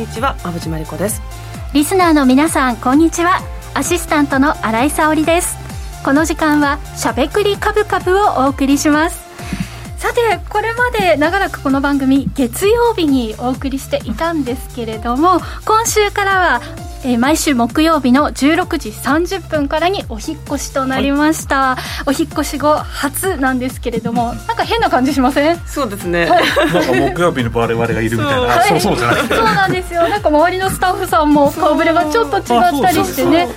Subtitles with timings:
[0.00, 1.20] こんにちは馬淵真理子です。
[1.74, 3.42] リスナーの皆さんこんにちは。
[3.74, 5.58] アシスタントの新井沙織です。
[6.02, 9.20] この時間はしゃべくりカブカブをお送りします。
[9.98, 16.62] さてこれまで長らくこの番組月曜日にお送りしていたんですけれども今週からは
[17.02, 25.58] えー、毎週木曜日の16時30分からにお引越しとなりました、はい、お引越し後初なんですけれどもなんか変な感じしません？
[25.66, 28.62] そうですね、はい、なんか木曜日の我々がいるみたいな。
[28.64, 29.26] そう,、そうじゃない。
[29.28, 30.08] そうなんですよ。
[30.08, 32.44] なんか周りのスタッフさんも顔ぶれがちょっと違っ
[32.82, 33.48] たりしてね。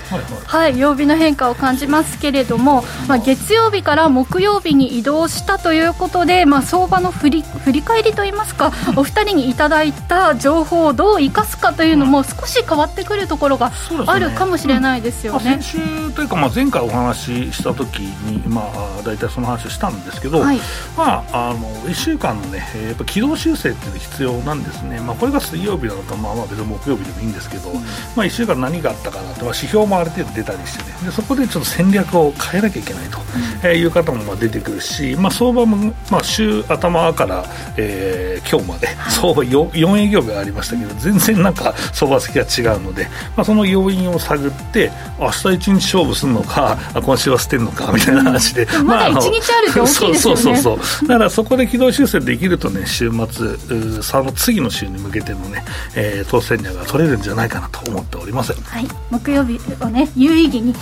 [0.45, 13.71] はい曜日の変化を感じますけれども、まあ、月曜日から木曜日に移動したということで、まあ、相場の振り振り返りといいますかお二人にいただいた情報をどう生かすかというのも少し変わってくるとところが
[14.05, 15.57] あるかもしれないですよね。
[15.57, 20.59] ね先週というか、まあ、前回お話しした時に、まあ、大体その話をしたんですけど、はい、
[20.95, 33.17] まあ、あの1週間のねやっぱ軌道修正っていうのが必要なんですね、まあ、これが水曜日なのか、まあ、まあ別に木曜日でもいいんですけど、うん、まあ、1週間何があったかなって、まあ、指標もある程度出たりしてねでそこでちょっと戦略を変えなきゃいけないと、
[33.63, 37.45] うん、えいう方もまあ出てくるし、まあ、相場も、まあ、週頭から、
[37.77, 50.37] えー、今日まで、相場 4, 4営業日がありましたけど全然なんか相場先が違うので、まあ、そのの要因を探って明日一日勝負するのか今週は捨てるのかみたいな話で、うん、まだ一日あるって大きいですよね。
[50.37, 55.63] そうそうそうだからそこで軌道修正できるとね週末その次の週に向けてのね、
[55.95, 60.75] えー、当選者が取れるんじゃないかなと思っております、はい、木曜日をね有意義に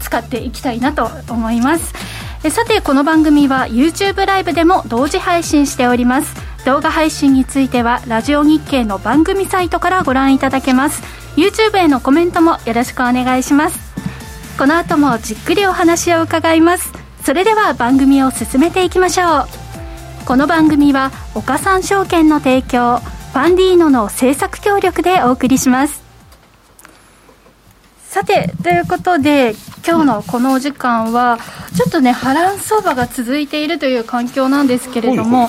[0.00, 1.92] 使っていきたいなと思います。
[2.50, 6.52] さてこの番組は YouTube ライブでも同時配信しております。
[6.64, 13.78] 動画配信についてはラジオ日経の番組サイトからご覧いただけます YouTube へのコメントもよろしくお願いします。
[14.58, 16.92] この後もじっくりお話を伺います。
[17.24, 19.46] それでは番組を進めていきましょう。
[20.26, 26.02] この番組は岡三証券の提供ファンディーノの制作協力でお送りします。
[28.08, 29.54] さてということで
[29.86, 31.38] 今日のこのお時間は
[31.74, 35.48] ちょっとね波乱相場が続いているという環境なんですけれども、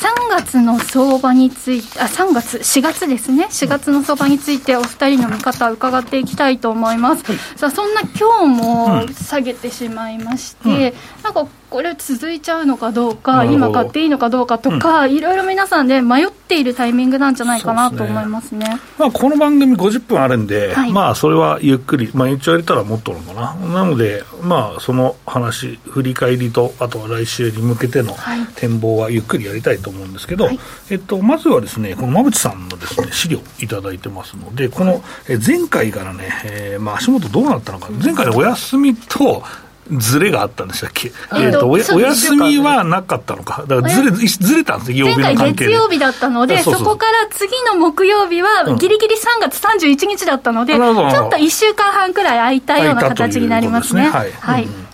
[0.00, 3.48] 3月の相場について、あ、3月、4月ですね。
[3.50, 7.24] 4月の相場についてお二人の見方を伺っていきたいと思います。
[7.56, 18.66] さあ、そんな今日も下げてしまいまして、うん、なんかこれ続いちゃうのかどうか、今買っていいのかどうかとか、うん、いろいろ皆さんで、ね、迷っているタイミングなんじゃないかなと思いますね。
[18.98, 23.54] まあ、この番組50分あるんで、はい、まあ、それはゆっくり、まあ、一応入れたらもっとのかな。
[23.54, 28.16] なので、まあ、その話、振り返りと、あとは来週に向けての
[28.56, 30.58] 展望はゆっくりやりたいと思うんですけど、はい、
[30.90, 39.44] えっと、まずはですね、この馬淵さんのですね、資料いただいてますので、この、え前回からね、えー、まあ、足元どうなったのか、前回お休みと、
[39.90, 54.08] ずれがあったんでしたっけ、えーと、お休みはなかったのか、だからずれずれたんですよ、曜日の関係月曜日だったのでそこから次の木曜日は、ぎりぎり3月31日だったので、うん、ちょっと1週間半くらい空いたような形になりますね。
[54.08, 54.64] はい、はい。
[54.64, 54.89] うん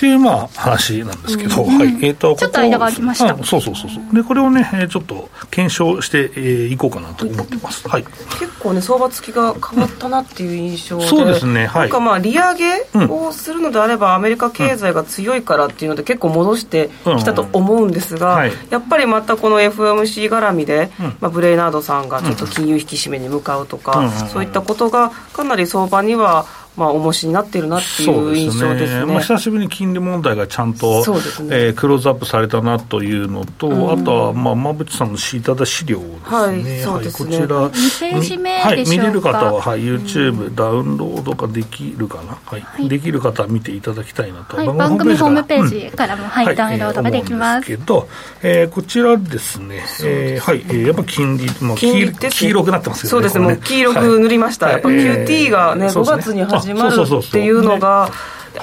[0.00, 1.88] っていうまあ話なんですけど、うん、はい。
[1.88, 4.14] えーと、ちょっと間が空きました、うん、そうそうそうそう。
[4.14, 11.82] でこれをね、えー、ちょっと検証してい、えー、こうかなと思ってます、はい、結構ね相場付きが変わったなっていう印象で、そうですねはい。
[11.82, 16.88] なんかまあ利上げをするのであれば、アメリカ経済が強いからっていうので結構戻して
[17.18, 20.90] きたと思うんですが、はい、やっぱりまたこの FMC 絡みで、
[21.20, 26.46] まあ、ブレイナードさんがちょっと金融引き締めに向かうとか、そういったことがかなり相場には
[26.80, 31.04] まあ、重しになっているなっていう印象ですね、ね、まあ、久しぶりに金利問題がちゃんと、ね。
[31.50, 47.66] えー、クローズアップされたなというのと、うん、あとは、まあ、馬淵さんの敷いただ資料ですね、はい、こちら、はい、見れる方は、はい、YouTube ダウンロードができるかな、はい、はい、できる方は見ていただきたいなと、はい、番組ホームページからも、はい、ダウンロードができます。
[47.66, 48.08] けど、
[48.42, 53.10] えー、こちらですね、えー、はい、えー、やっぱ金利、まあ、金黄色くなってますよね。
[53.10, 54.70] そうですね、もう黄色く塗りました。
[54.70, 58.10] やっぱ QT がね、5月に始まるっていういうのが、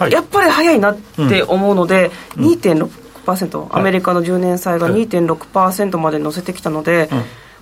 [0.09, 0.97] やっぱり早いなっ
[1.29, 7.09] て思うので、うん、2.6%、アメリカの10年債が2.6%まで乗せてきたので、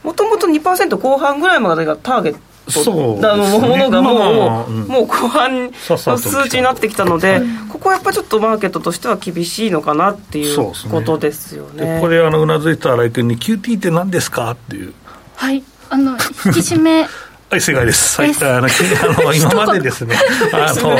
[0.03, 10.57] もともと2%後半ぐらいまでがターゲットそうのものがもう、まあ、もう後半の数値になってきたので、ここはやっぱちょっとマーケットとしては厳しいのかなっていう
[10.89, 11.97] ことですよね。
[11.97, 14.93] ねこれあのうなずいた新井君に QT って何ですかっていう。
[15.35, 15.63] はい。
[15.89, 16.27] あの引き
[16.59, 17.07] 締め
[17.55, 18.19] はい、正解です。
[18.19, 20.17] はい、あの、 あの今までですね、
[20.51, 20.97] あの、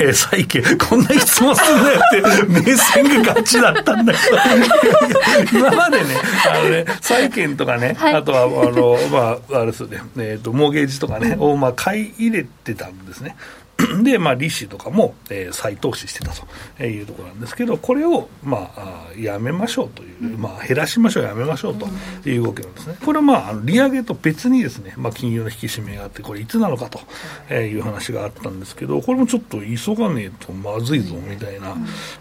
[0.00, 6.16] えー、債券、こんな質問するなよって、目線がガチだったんだけど、 今までね、
[6.52, 13.36] あのね、債券とかね、はい、あとは、あの、まあ、あれですね、えっ、ー、と、モーゲージとかね、を、まあ、買い入れてたんですね。
[14.02, 16.32] で、まあ、利子とかも、えー、再投資してた
[16.78, 21.86] というところなんですけど、これを、まあ、やめましょうという、まあ、減らしましょう、やめましょうと
[22.28, 22.96] いう動きなんですね。
[23.04, 31.76] これは、まあ、利上げと別にですね、まあ、金融の引き締めがあって、これいつなのかという話があったんですけど、これもちょっと急がねえとまずいぞみたいな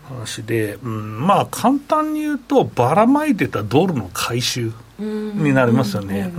[0.07, 4.71] 話で、うん、まあ、簡単に言うと、ばらまいてたドルの回収。
[4.99, 6.29] になりますよね。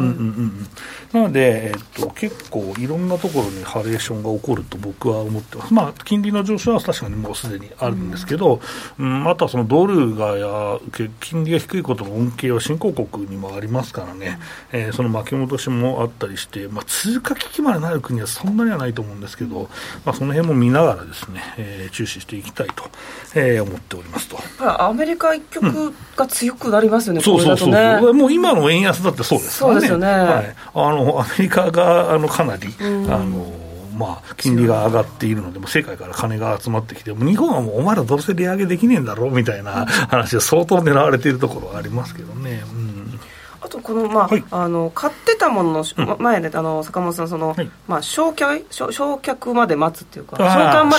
[1.13, 5.75] なので、えっと、結構いろんなところにハレーションが起こると僕は思ってます。
[5.75, 8.61] まあ、金利の上昇は確かにもうすでにあるんですけど、
[8.99, 10.79] うん、あとはそのドルがや、
[11.21, 14.39] 金利が低いことの恩恵は新興国にもありますからね、
[14.73, 19.69] うん、えー、その巻き戻しもあったりして、まあ、通貨危機までなる国はそんなにはないと思うんですけど、
[20.05, 22.85] まあ、その辺も見ながらですね、えー、注視していきたいと、
[23.35, 24.39] えー、思っておりますと。
[24.81, 27.69] アメリカ一極が強くなりますよね、うん、そうそうそう。
[27.71, 29.75] ね、もう今の円安だってそうですからね。
[29.75, 30.07] そうですよね。
[30.07, 30.57] はい。
[30.75, 33.71] あの、アメリカが、あの、かなり、あの、
[34.01, 42.63] まあ、金利が上がっているので、も世界から金が集まってきて、日本はもうお前らどうせ利上げできねえんだろうみたいな話は相当狙われているところはありますけどね。
[42.73, 43.21] うん。
[43.63, 50.99] あとこの、まあ、はい、あの買ってたものの、うん、前ねあの坂本さんその、はい、まあ、焼却焼却まで待つっていうか召喚ま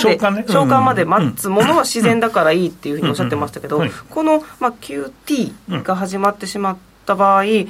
[0.52, 7.68] 召喚、ね,、まで待つものは自然だからいいっていうふうにおっしゃってましたけど、この、まあ、QT が始まってしまった場合、うん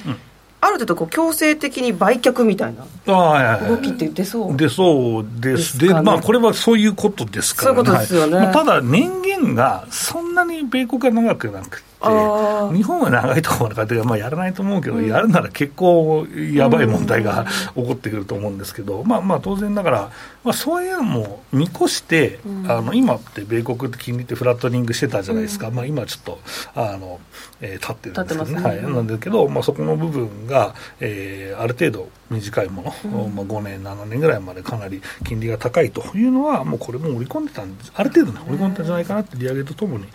[0.62, 2.74] ある程度こう強制的に売却みたい
[3.04, 20.10] な動きって出そう出そうです、で、まあ、これはそういうことですから、ね、そういうことですよね、はい、ただ、年限がそんなに米国が長くなくて、日本は長いところまでまあ、やらないと思うけど、うん、やるなら結構やばい問題が起こってくると思うんですけど、まあ、まあ当然ながら、
[20.42, 26.40] まあ、そういうのも見越して、うん、あの今って米国って金利ってフラットニングしてたじゃないですか、まあ、今ちょっと
[26.74, 27.20] あの、
[27.60, 40.06] えー、立ってるんですけどね、はい、なんだけど、まあ、そこの部分が、がえー、ある程度短いもの、まあ、5年、7年ぐらいまでかなり金利が高いというのは、もうこれも織り込んでたんです、ある程度ね、織り込んでたんじゃないかなって、利上げとともに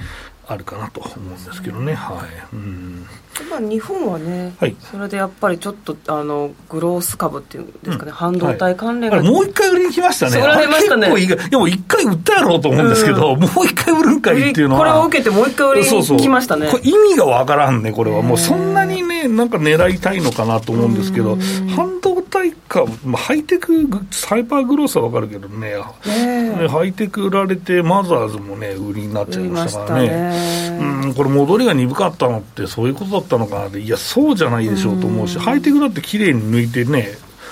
[0.50, 1.94] あるかなと思うんですけどね。
[1.94, 2.56] はい。
[2.56, 3.06] うん。
[3.50, 10.38] まあ日本はね、はい、それでやっぱりちょっとあのグロース株っていうんですかね、うん、半導体関連が、はい、もう一回売りに来ましたね。
[10.38, 11.10] れましたね。
[11.10, 14.80] 結構一回売ったやろうと思うんですけど、うん、もう一回売るんかいっていうのは。
[14.80, 16.68] これを受けてもう一回売りに来ましたね。
[16.70, 18.22] そうそう意味がわからんね、これは。
[18.22, 21.38] もうそんなにね、なんか狙いたいのかなと思うんですけど、
[21.76, 30.08] 半導体か、まあ、ハイテク、サイバーグロースはわかるけどね、ねハイテク売られて、マザーズもね、売りになっちゃいましたからね。
[30.10, 30.80] ね。
[30.82, 37.10] うん、これ戻りが鈍かったのってそういうことだったのかなって、いや、そうじゃないでしょうと思うし、ハイテクだって綺麗に抜いてね、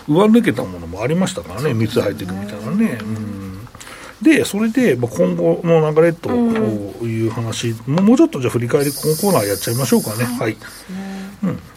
[0.07, 2.99] 上抜けたものもありましたからね、三つハイテクみたいなね。
[3.01, 3.45] うん。
[4.21, 10.23] で、それで、まあ、今後の流れという話、うん、もうちょっとじゃあ振り返り、このコーナーやっちゃいましょうかね。
[10.23, 10.57] はい。
[11.43, 11.49] うん。
[11.49, 11.74] あ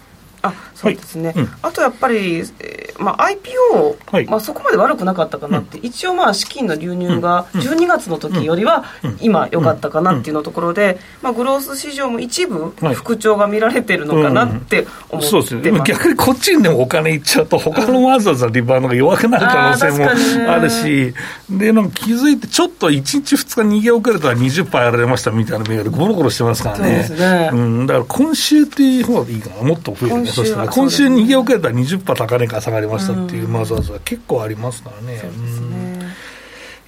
[0.80, 1.38] そうですね、はい。
[1.38, 8.84] うん、あとやっぱり、えーまあ、IPO、はい、まあ、そこまで悪くなかったかなって、うん、一応まあ資金の流入が12月の時よりは
[9.20, 21.14] 今良かったかなっていうのところで、まあ、グロース市場も一部復調が見られてるのかなって思ってます、そうですね、逆にこっちにでもお金いっちゃうと他のわざわざリバウンドが弱くなる可能性もあるし、
[21.50, 27.04] でなんか気づいてちょっと1日2日逃げ遅れたら20%やられましたみたいなメールゴロゴロしてますからね。
[27.06, 29.62] そうですね、うん、だから今週っていう方がいいかな。
[29.62, 30.26] もっと増えてね。
[30.26, 35.22] そしたら今週逃げ遅れたら20%高値から下がりましたっていうマザーズは結構ありますからね。
[35.22, 36.06] ね。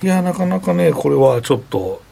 [0.02, 2.02] いや、なかなかね、これはちょっと、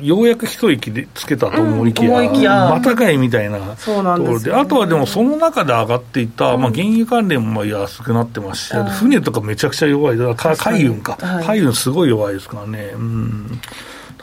[0.00, 2.68] ようやく一息でつけたと思いきや、うん、や。
[2.70, 12.92] またかいみたいなところで、でね、あとはでもその中で上がっていた、うん、まあ、原油関連も安くなってますし、うん、船とかめちゃくちゃ弱い、だから海運か、海運すごい弱いですからね。
[12.94, 13.60] うん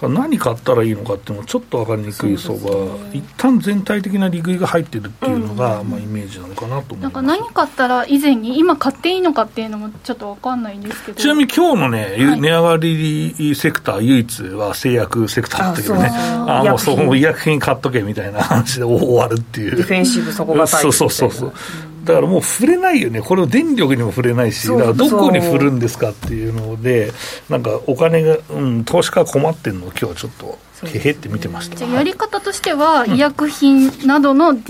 [0.10, 7.01] 何買ったらいいのかっていうのもちょっと分かりにくい相場、ね、一旦全体的な利食いが入ってるっていうのが、うん、まあ、イメージなのかなと思います。
[7.01, 11.19] なんか何買ったら以前に今買っていいのかっていうのもちょっと分かんないんですけど。
[11.19, 16.10] ちなみに今日のね、はい、値上がりセクター唯一は製薬セクターだったけどね。
[16.12, 17.53] ああもうそこ医薬品。
[17.63, 19.75] 買っとけみたいな話で終わるっていう。
[19.75, 21.51] ディフェンシブそこがそうそうそうそう、う
[21.89, 27.12] んだからもう触れないよね、これを電力にも触れないし、だからどこに振るんですかっていうので、
[27.50, 30.60] なんかお金が、うん、投資家困ってるのを今日はちょっと。
[30.86, 31.77] へへって見てました。
[31.77, 34.63] じゃやり方としては、医薬品などのディ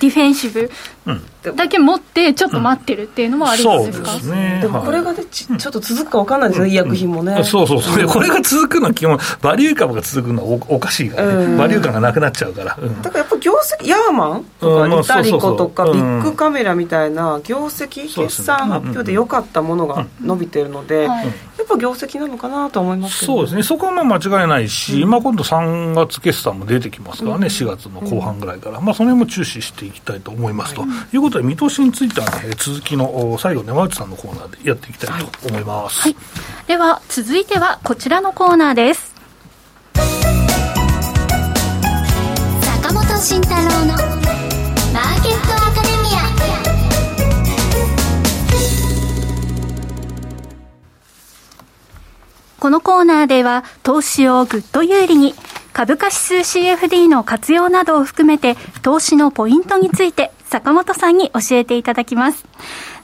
[0.00, 0.68] ディフェンシブ
[1.42, 4.58] だけ持ってちょっと待ってるっていうのもありですか、うん、そうですね。
[4.60, 23.62] でもこれがねちちょっと続くか分かんないですよ、医薬品もね、そうそうそう、これが続くのは基本バリュー株が続くのはおおかしいからね、バリュー感がなくなっちゃうから、だからやっぱ業績ヤーマンとかリタリコとかビッグカメラみたいな業績決算発表で良かったものが伸びてるので、やっぱ業績なのかなと思いますそうですね。
[23.62, 36.00] そこはまあ間違いないし、今今度3月決算も出てきますからね、4月の後半ぐらいから、まあ、その辺も注視していきたいと思いますということで、見通しについては、ね、続きの最後、山内さんのコーナーでやっていきたいと思います。
[36.02, 36.16] はい、
[36.66, 39.14] では、続いてはこちらのコーナーです。
[42.82, 43.92] 坂本慎太郎の
[44.92, 46.30] マーケットアカデミア
[52.58, 55.34] このコーナーでは投資をぐっと有利に
[55.72, 62.44] 株価指数 CFD の活用などを含めて投資のポイントについて坂本さんに教えていただきます。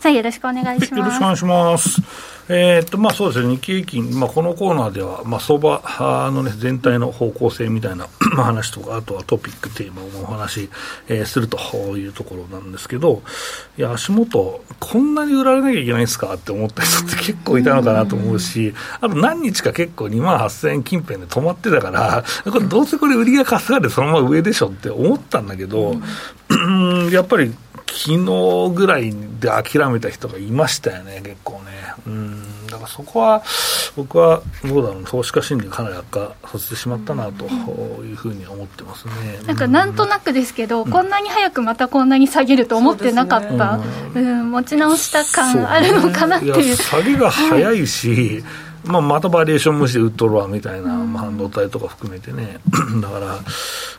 [0.00, 0.98] さあよろしくお願いします。
[0.98, 2.35] よろしくお願いします。
[2.48, 5.82] えー、っとまあ、そうですね、日経平均、まあ、このコーナーでは、まあ、相場
[6.30, 10.70] の、ね、全体の方向性みたいな 話とか、あとはトピック、テーマをお話し、
[11.08, 11.58] えー、すると
[11.96, 13.22] いうところなんですけど、
[13.76, 25.96] いや、足元、こんなに売られなきゃいけないんですかって思った人って結構いたのかなと思うし、あと何日か結構2万8000円近辺で止まってたから、これどうせこれ売りが稼がれてそのまま上でしょって思ったんだけど、
[27.10, 27.52] やっぱり
[27.96, 31.94] 昨日ぐらいで諦めた人がいましたよね、結構ね。
[32.06, 33.42] うんだからそこは、
[33.96, 37.46] 僕はどうだろう、投資家心理かなり悪化させてしまったなと
[38.02, 39.12] いうふうに思ってますね。
[39.46, 43.80] なんかなんとなくですけど、うん、こんなに早くまたこんなに下げると思ってなかった、
[44.14, 46.54] う、ね、うん、持ち直した感あるのかなっていう。
[46.54, 48.44] うね、下げが早いし、
[48.86, 52.58] まあ、またバリエーション無視で売っとるわみたいな、まあ、半導体とか含めてね、
[53.02, 53.38] だから、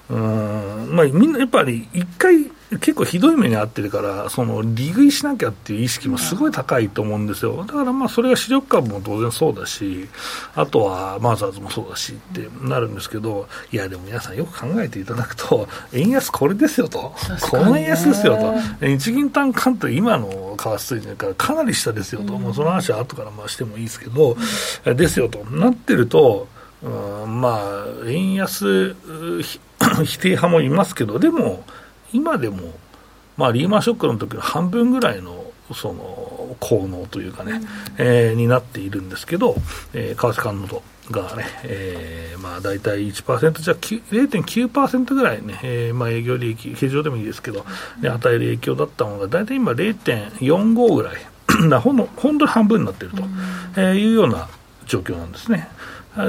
[0.09, 10.09] うん、まあ、みんなやっぱり一回、結構ひどい目に遭ってるから、その利食いしなきゃっていう意識もすごい高いと思うんですよ、だからまあそれは主力株も当然そうだし、
[10.53, 17.15] あとはマザーズもそうだしってなるんですけど、いや、でも皆さんよく考えていただくと、円安これですよと、
[17.49, 24.35] この円安ですよと、日銀短観って今の為替水準からかなり下ですよと、うん、もうその話は後からまあしてもいいですけど、
[24.85, 25.45] うん、ですよと。
[25.45, 26.47] なってると、
[26.83, 28.95] うん、まあ、円安
[30.05, 31.63] 否定派もいますけど、でも、
[32.13, 32.73] 今でも、
[33.35, 37.65] まあ、リーマンショックの時の半分ぐらいのその効能というかね、うん、
[37.97, 39.55] えー、になっているんですけど、
[39.93, 40.81] えー、為替感度
[41.11, 47.65] がね、えー、まあ大体1%じゃ0.9%ぐらいね、えー、まあ営業利益、平常でもいいですけど、
[48.01, 51.15] ね、与える影響だったのが、大体今0.45ぐらい、
[51.79, 53.23] ほん本当に半分になっていると、
[53.77, 54.47] えいうような
[54.85, 55.67] 状況なんですね。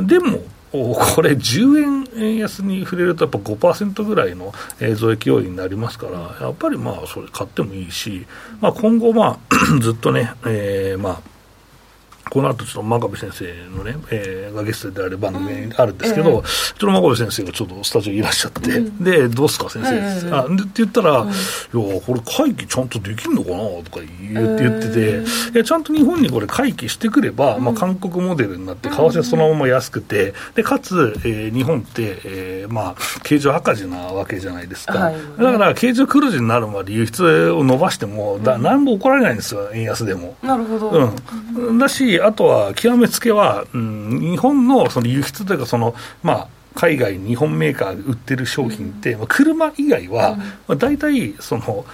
[0.02, 0.40] でも、
[0.70, 4.52] これ、10円円安に触れると、やっぱ5%ぐらいの
[4.96, 8.26] 増益要因になりますから、やっぱりまあ、それ買ってもいいし、
[8.60, 11.20] まあ、今後、まあ、 ずっとね、えー、まあ、
[12.30, 13.44] この後ちょっと真壁先生
[13.76, 16.40] のね、えー、がゲストである番組あるんですけど、うんえ。
[16.40, 34.98] ー、ちょっと真壁先生がちょっとスタジオいらっしゃって、うん、で、どうすか先生、えー、あでって言ったら、うん、いや、これ会議ちゃんとできるのかなとか言って言ってて、えー、いや、ちゃんと日本にこれ会議してくれば、まあ、韓国モデルになって、為替そのまま安くて、で、かつ、えー、日本って、えー、まあ、経常赤字なわけじゃないですか。
[34.98, 40.36] はい、だから、経常黒字になるまで輸出を伸ばしても、だ何も起こられないんですよ、円安でも。
[40.42, 40.90] なるほど。
[40.90, 41.78] うん。
[41.78, 51.84] だし、あとは極めつけは、うん、日本のその輸出というかその、まあ、海外に日本メーカーが売ってる商品って、うん、車以外は、まあ、大体その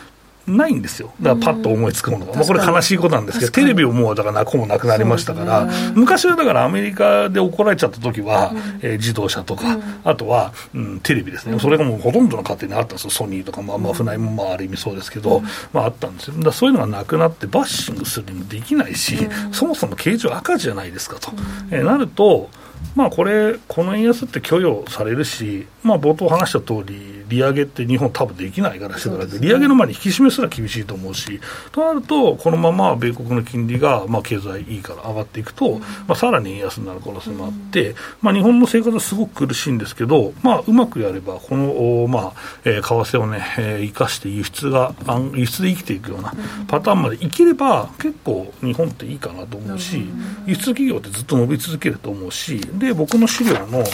[0.47, 21.33] ないんですよ、だからパッと思いつくものが、まあ、これ悲しいことなんですけど、テレビももうだからなくもなくなりましたから、昔はだからアメリカで怒られちゃった時は、うえ自動車とか、あとは、うん、テレビですね、それがもうほとんどの家庭にあったんですよ、ソニーとか、まあ、まあ船井もまあある意味そうですけど、まあ、あったんですよ、だそういうのがなくなって、バッシングするにもできないし、そもそも経常赤字じゃないですかと、
[21.71, 22.51] えなると、
[22.97, 31.41] まあ、これ、この円安って許容されるし、まあ、冒頭話した通り、利上げって日本、多分できないからしてから、ね、利上げの前に引き締めすら厳しいと思うし、
[31.73, 44.95] となると、このまま米国の金利が、まあ、経済いいから上がっていくと、まあ、さらに円安になる可能性もあって、まあ、日本の生活はすごく苦しいんですけど、まあ、うまくやれば、この、まあえー、為替をね、えー、生かして輸出が、
[45.35, 46.33] 輸出で生きていくような
[46.69, 50.05] パターンまで生きれば、結構、日本っていいかなと思うし、
[50.47, 53.85] 輸出企業ってずっと伸び続けると思うし、で、僕の資料の、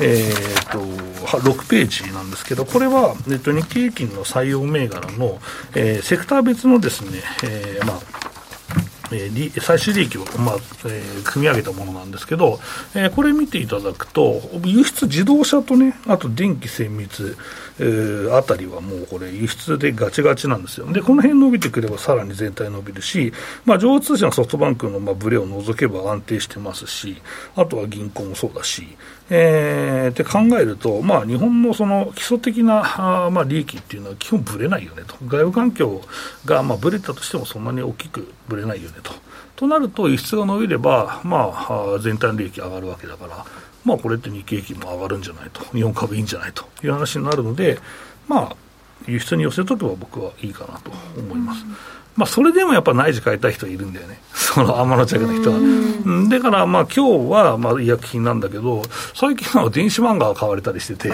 [0.00, 0.78] えーと、
[1.38, 5.38] 6ページなんですけど、これは、えっと、日経平均の採用銘柄の、
[5.74, 8.00] えー、セクター別のですね、えー、まあ、
[9.10, 12.60] えー、最終利益を、まあえー、組み上げたものなんですけど、
[12.94, 17.36] えー、これ見ていただくと、輸出自動車とね、あと電気精密、
[17.80, 20.86] えー、あたりはもうこれ、輸出でガチガチなんですよ。
[20.92, 23.32] で、この辺伸びてくればさらに全体伸びるし、
[23.64, 27.20] まあ、情報通信はソフトバンクのまあブレを除けば安定してますし、
[27.56, 28.86] あとは銀行もそうだし、
[29.30, 36.00] えー、って考えると、まあ、日本のその基礎的なあ、まあ、利益っていうのは基本ぶれないよねと、外部環境
[36.44, 39.12] がまあぶれたとしてもそんなに大きくぶれないよねと。
[39.58, 43.44] となると、輸出が伸びれば、まあ、全体の利益上がるわけだから、
[43.88, 47.78] まあ、これって日経平均も上がるんじゃないと、日本株いいんじゃないという話になるので、
[48.28, 48.56] まあ、
[49.06, 51.64] 輸出に寄せとけば僕はいいかなと思います。
[52.18, 55.58] まあ、それでもやっぱ内需買いたい人いるんだよね、 その天の着の人は。
[56.28, 58.82] だから、まあ今日はまあ医薬品なんだけど、
[59.14, 61.10] 最近は電子漫画が買われたりしてて、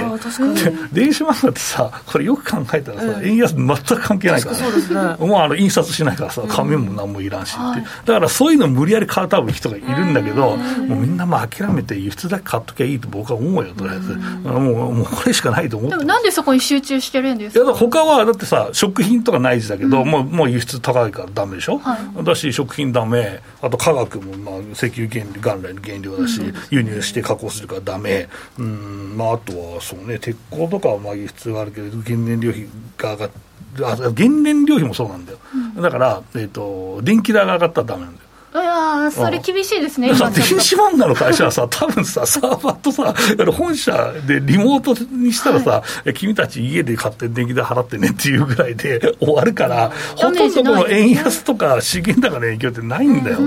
[0.92, 14.14] 電子漫画ってさ、これよく考えたらさ、円安全く関係ないから、そうですね、もうあの印刷しないからさ、紙も何もいらんしって、だからそういうの無理やり買う多分人がいるんだけど、もうみんなまあ諦めて輸出だけ買っときゃいいと僕は思うよ、とりあえず。
[14.48, 17.64] もうもうこれしかないと思ってでもなんでそこに集中してるんですか？
[17.64, 35.38] いや他はだってさ、食品とかない時だけど、もうもう輸出高いからだめでしょ、はい、だし食品だめあと化学もまあ石油原元来の原料だし、うん、輸入して加工するからだめ、うん、まあ、あとはそうね鉄鋼とかはまあ輸出があるけど原燃料費が上がってあ原燃料費もそうなんだよ、
[35.76, 38.23] うん、だから、えーと、電気代が上がったらだめなんだよ
[38.54, 43.12] いやそれ厳しいですね、電子漫画の会社はさ、 多分さ、サーバーとさ、
[43.52, 53.38] 本社でリモートにしたらさ、はい、君たち家で買って電気代払ってねっていうぐらいで 終わるから、ほとんどこの円安とか資源高の影響ってないんだよ、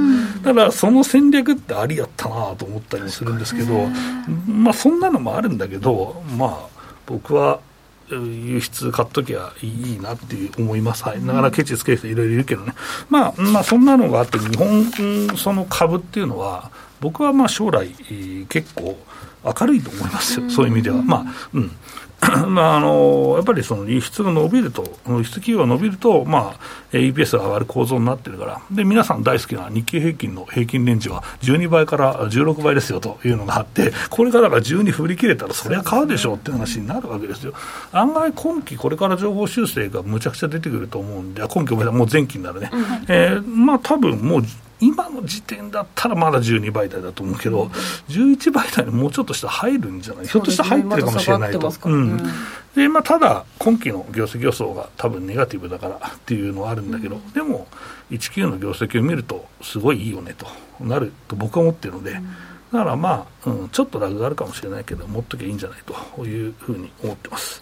[0.44, 3.88] だからその戦略ってありやったなと思ったりもするんですけど、
[4.46, 6.58] まあ、そんなのもあるんだけど、まあ、
[7.06, 7.60] 僕は
[8.10, 11.04] 輸出買っときゃいいなっていう思います。
[11.04, 11.24] はい。
[11.24, 12.74] ながらケチつける人いろいろいるけどね。
[13.10, 16.72] まあ、まあ、そんなのがあって、日本、その株っていうのは、
[17.02, 17.90] 僕はまあ将来、
[18.50, 18.98] 結構
[19.44, 20.50] 明るいと思いますよ。
[20.50, 21.02] そういう意味では。
[21.02, 21.72] まあ、うん。
[22.48, 26.60] まあ、あのやっぱりその輸出が伸びると、輸出企業が伸びると、まあ、
[26.92, 37.54] EPS が上がる構造になってるから、で皆さん大好きな日経平均の平均レンジは12倍から16倍ですよというのがあって、これから12振り切れたら、そりゃ買うでしょうって話になるわけですよ。
[37.92, 44.44] 案外、今期、これから情報修正がむちゃくちゃ出てくると思うんで、今期もう前期になるね、うん、えー、まあ多分もう
[44.80, 47.70] 今の時点だったらまだ12倍台だと思うけど、うん、
[48.08, 51.74] 11倍台にもうちょっとしたら入るんじゃない、ね、ひょっとしたら入ってるかもしれないと。
[51.86, 52.18] うん。
[52.76, 57.68] でまあ、ただ、今期の業績予想が多分ネガティブだからっていうのはあるんだけど、うん、でも、
[58.12, 60.48] 19の業績を見ると、すごいいいよねと
[60.80, 62.12] なると僕は思ってるので。
[62.12, 62.26] うん。
[62.72, 65.80] だからまあ、うん、ちょっとラグがあるかもしれないけど、持っときゃいいんじゃない
[66.16, 67.62] というふうに思ってます。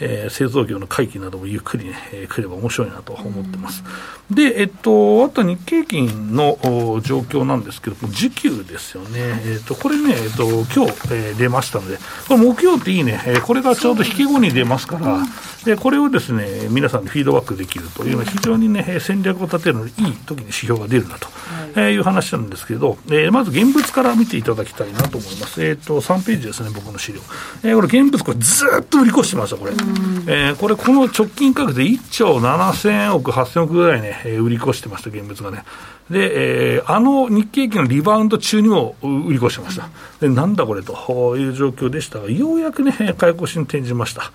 [0.00, 3.82] うん、えー、製造業の回帰などもゆっくりね、えー、来れば面白いなと思ってます。
[4.30, 6.58] うん、で、えっと、あと日経金の
[7.02, 9.42] 状況なんですけど、需給ですよね。
[9.46, 15.18] えっと、これね、えっと、今日、えー、出ましたので、これ木曜っていいね、えー、これがちょうど引け後に出ますから、
[15.64, 21.28] で、これをですね、皆さんにフィードバックできるというのは非常にね、戦略を立てるのにいい時に指標が出るなと、
[21.74, 25.64] はい、いう話なんですけど、えー、まず現物から見ていただきたいなと思います。
[25.64, 27.20] えっ、ー、と、3ページですね、僕の資料。
[27.62, 29.72] えー、これ現物、これずっと売り越してました、これ。
[29.72, 35.64] えー、これ、この直近価格で1兆7000億、8000億ぐらいね、売り越してました、現物がね。
[36.10, 39.88] で、えー、あの日経期のリバウンド中にも売り越してました。
[40.20, 44.30] で、なんだこれという状況でしたが、ようやくね、買い越しに転じました。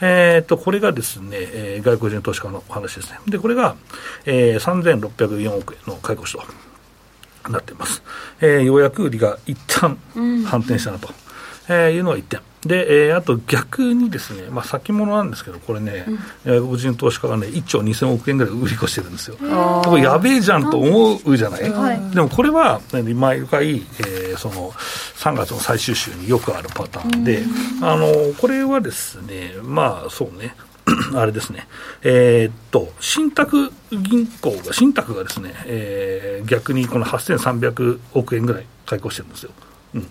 [0.00, 3.18] えー、と、これがですね、えー、外国人投資家の話ですね。
[3.28, 3.76] で、これが、
[4.26, 6.71] えー、3604億円の買い越しと。
[7.50, 8.02] なっています。
[8.40, 9.98] えー、ようやく売りが一旦
[10.44, 11.10] 反転したなと、う
[11.72, 12.40] ん、えー、いうのが1点。
[12.66, 16.06] で、えー、あと逆にですね、まあ、先物なんですけど、これね、
[16.44, 19.36] 外、うん、国人投資家がね、1兆2000億円ぐらい売り越してるんですよ。
[19.36, 27.42] これやべえじゃんと思うじゃない、はい、でもこれは、毎回、えー、その3月の最終週によくあるパターンで、
[27.80, 28.06] あの
[28.40, 30.54] これはですね、まあそうね、
[31.14, 31.66] あれですね、
[32.02, 39.52] えー、っと、信託銀行が、信託がですね、えー、逆にこの8300億円ぐらい開口してるんですよ。
[39.94, 40.06] うん、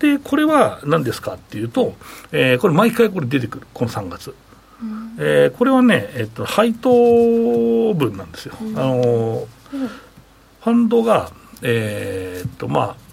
[0.00, 1.94] で、これは何ですかっていうと、
[2.32, 4.34] えー、これ、毎回これ出てくる、この3月。
[4.82, 6.90] うん、えー、これはね、えっと、配当
[7.94, 8.54] 分なんですよ。
[8.60, 9.48] うん、あの
[10.60, 11.30] ファンドが、
[11.62, 13.05] えー、っと、まあ、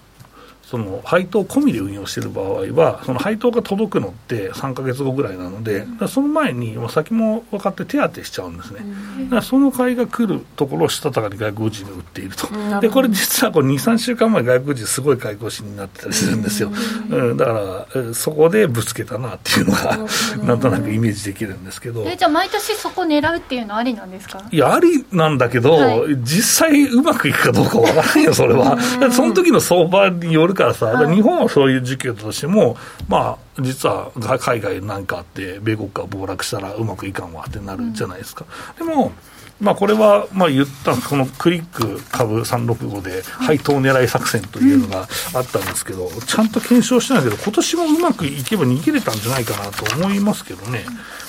[0.74, 8.80] その配当込みで運用している場合は、その配当が届くのって3か月後ぐらいなので、その前に先も分かって手当てしちゃうんですね、
[9.26, 12.48] だからその買いが来るところをしたたかに外国人に売っていると、
[12.80, 16.72] でこれ、実はこれ2、3週間前、外国人、すごい買い越しになってたりするんですよ、
[17.08, 19.98] うん、だからそこでぶつけたなっていうのが、
[20.42, 24.42] なんとなくイメージできるんですけど、えじゃあ、毎年そこ狙うっていうのはありなんですか？
[24.50, 28.76] いや、ありなんだけど、はい、実際うまくいくかどうかわからないよ、それは。
[29.12, 32.76] その時の相場によるからさ、はい、日本はそういう時期としても、
[33.08, 38.44] まあ、実は海外なんかあって、米国が暴落したらうまくいかんわってなるじゃないですか。
[38.80, 39.12] うん、でも
[39.60, 50.84] まあ、これはまあ言ったこのクリック株365で配当狙い作戦というのがあったんですけど、ちゃんと検証してないけど、今年もうまくいけば逃げれたんじゃないかなと思いますけどね。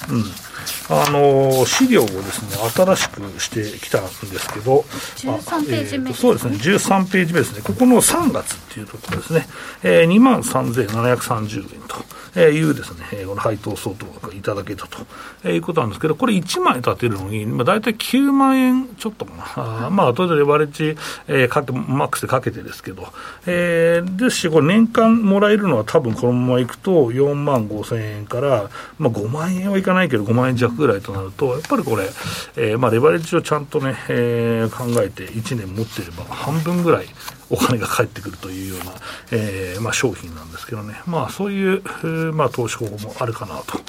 [0.10, 0.24] うん。
[0.90, 4.82] あの資料をですね新しくしてきたんですけど
[5.18, 7.62] 13ページ目、えー、そうですね13ページ目ですね。
[7.64, 9.48] ここの3月っていうところですね、
[9.84, 11.85] えー、2万3730円
[12.36, 14.98] というですね、この配当相当がいただけたと
[15.46, 20.98] えいうことなんですけど、これ1枚立てるのに、まあ、大体9万円ちょっとかな、あまあ、後でレバレッジ、
[21.30, 23.08] えー、かけマックスでかけてですけど、
[23.46, 28.70] えー、ですし、これ年間もらえるのは多分このままいくと4万5千円から、
[29.00, 32.04] まあ、5万円はいかないけど5万円弱ぐらいとなると、やっぱりこれ、
[32.58, 37.06] えー、まあレバレッジをちゃんとね、えー、考えて1年持ってれば半分ぐらい
[37.50, 38.94] お金が返ってくるというような、
[39.32, 43.80] えーまあ、商品なんですけどね、まあ、そういう、まあ、投資方法もあるかなと。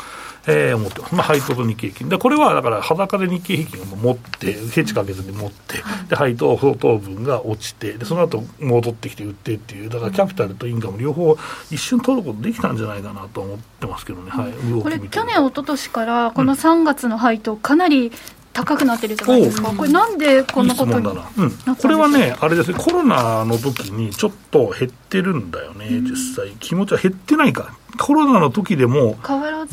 [0.48, 1.14] えー、思ってます。
[1.14, 2.08] まあ、配当と日経平均。
[2.08, 11.36] で、これはだから裸で日経平均を持って、ヘッジかけずに持って、で、配当、相当分が落ちて、で、その後戻ってきて売ってっていう、だからキャピタルとインカム両方
[11.70, 14.30] 一瞬取ることできたんじゃないかなと思ってますけどね。
[14.30, 14.52] はい。
[14.82, 18.12] これ、去年、一昨年からこの3月の配当、かなり
[18.56, 21.28] 高くなってるじゃないですか、これ、なんでこんなことにな。
[21.36, 22.72] うん、これはね、あれです。
[22.72, 29.18] ね、コロナの時にちょっと減ってるんだよね、実際、気持ちは減ってないか、コロナの時でも、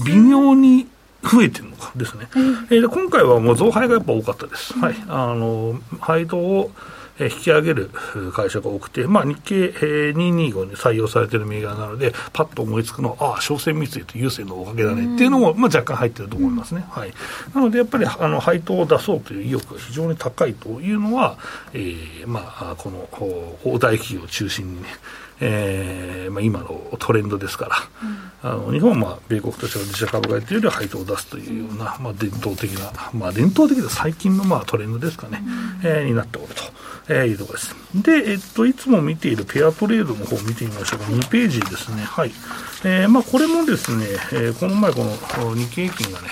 [0.06, 0.88] 微妙に
[1.24, 6.72] 増えてるのかですね、えー、今回はもう増配がやっぱ多かったです、はい、あの配当を
[7.26, 7.90] 引き上げる
[8.34, 16.86] 会社が多くて、まあ、日経225に採用されている銘柄なので、パッと思いつくのは、ああ、商船三井と郵政のおかげだねっていうのも、まあ、若干入ってると思いますね。
[16.90, 17.14] はい、
[17.54, 21.38] なので、やっぱりあの配当を出そうという意欲が非常に高いというのは、
[21.74, 23.08] えーまあ、この
[23.80, 24.90] 大企業を中心にね、
[25.46, 27.76] えーまあ、今のトレンドですから、
[28.46, 35.44] うん、あの日本はまあ米国としては自社株買いというよりは配当を出すというような、まあ、伝統的な、まあ、伝統的な最近のまあトレンドですかね、
[35.84, 36.64] うん、えー、になっておると、
[37.10, 37.76] えー、いうところです。
[37.96, 41.06] で、えっと、いつも見ているペアトレードの方を見てみましょうか。
[41.06, 42.04] 2ページですね。
[42.04, 42.32] はい。
[42.86, 46.30] えー、まあ、これもですね、えー、この前この日経平均がね、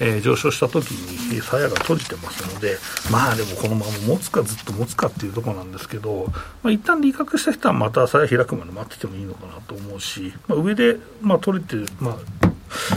[0.00, 2.78] えー、上昇した時に鞘が閉じてますので、
[3.10, 6.26] まあでもこのまま持つかずっと持つかっていうところなんですけど、
[6.62, 12.39] まあ、一旦利確した人はまた鞘開くまで待っててもいいのかなと思うし、まあ、上で、まあ、取れて、まあ、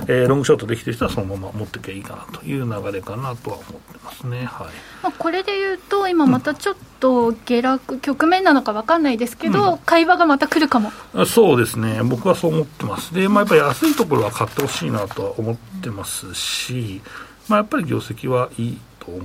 [0.08, 4.46] えー、ロングショートできてる人はそのまま持っていけばいいかなという流れかなとは思ってますね。
[4.46, 4.68] はい
[5.02, 10.92] まあ、これでいうと、今またちょっと下落、局面なのか分かんないですけど、うん、会話がまた来るかも
[11.26, 13.14] そうですね、僕はそう思ってます。
[13.14, 17.02] で、まあ、やっぱり安いところは買ってほしいなとは思ってますし、
[17.48, 19.22] まあ、やっぱり業績はいいと思う。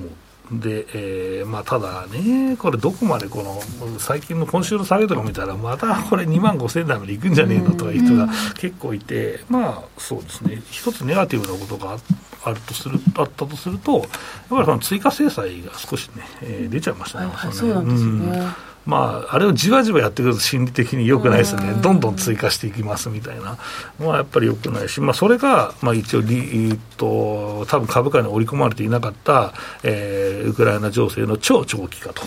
[0.51, 3.61] で、えーまあ、ただね、これ、どこまでこの
[3.99, 11.99] 最近の今週の下げとか見たら、またこれ、2万5000台までいくんじゃねえのとかいう人が結構いて、まあそうですね、一つネガティブなことが
[12.45, 14.09] あるとするあったとすると、やっ
[14.49, 18.39] ぱりその追加制裁が少しね、えー、出ちゃいましたね、はい、そうなんですね。
[18.39, 23.59] うんまあ、あれをじわじわやってくると心理的によくないですよね、どんどん追加していきますみたいな。
[24.01, 32.23] まあ、やっぱりよくないし、まあ、それが、まあ、一応リ、えっと多分株価に織り込まれていなかった、えー、ウクライナ情勢の超長期化と。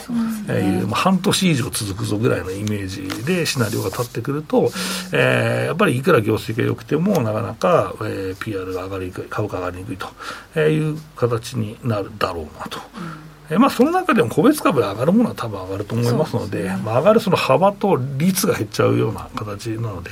[0.54, 4.72] いう、まあ、半年以上続くぞぐらいのイメージでシナリオが立ってくると、
[5.14, 9.98] えー、やっぱりいくら業績が良くても、なかなか、えー、PR が上がりにくい、株価が上がりにくい
[10.54, 12.80] という形になるだろうなと。
[13.52, 20.12] えまあ、その中でも個別株で上がるものは多分上がると思いますので、でね、まあ、上がるその幅と率が減っちゃうような形なので、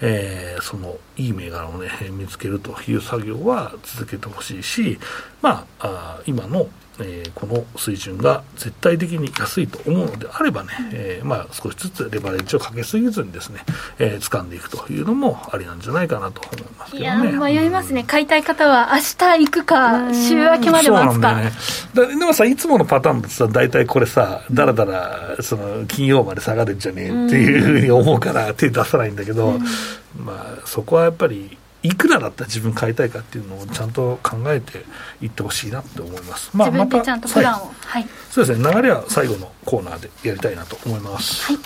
[0.00, 4.98] えー、そのいい銘柄をね見つけるという作業は続けてほしいし、
[5.42, 6.68] まあ、あ今の
[7.00, 13.60] えー、この水準が絶対的に安いと思うのであればね、えー、まあ、少しずつレバレッジをかけすぎずにですね、
[13.98, 17.30] えー、掴んでいくというのもありなんじゃないかなと思いますけどね。
[17.30, 21.36] いや迷いますね、うん、買いたい方は明日行くか、週明けまで待つか。
[21.36, 21.52] ね、
[21.94, 31.56] だでもさ、いつものパターンだとさ、大体これさ、だらだらその金曜まで下がるんじゃねえっていうふうに思うから手出さないんだけど、うん、まあ、そこはやっぱり。
[31.82, 34.84] いくらだったら自分買いたいかっていうのをちゃんと考えて
[35.22, 36.50] いってほしいなって思います。
[36.52, 38.72] まあ、またちゃんとプランを、はい、そうですね。
[38.72, 41.44] 流れは最後のコーナーでやりたいなと思います。
[41.44, 41.58] はい。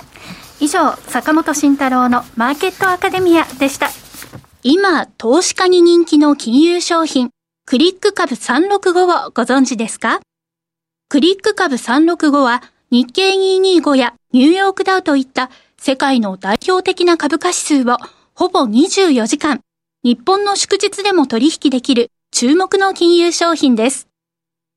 [0.60, 3.90] 以上、坂本慎太郎のマーケットアカデミアでした。
[4.62, 7.30] 今、投資家に人気の金融商品、
[7.66, 10.20] クリック株365をご存知ですか？
[11.08, 17.98] クリック株365は日経225やニューヨークダウといった世界の代表的な株価指数を
[18.34, 19.60] ほぼ24時間
[20.04, 24.06] 日本の祝日でも取引できる注目の金融商品です。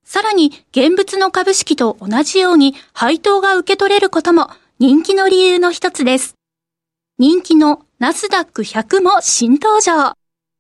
[0.06, 6.36] さらに、現物の株式と同じように配当が受け取れることも人気の理由の一つです。
[7.18, 10.14] 人気のナスダック100も新登場。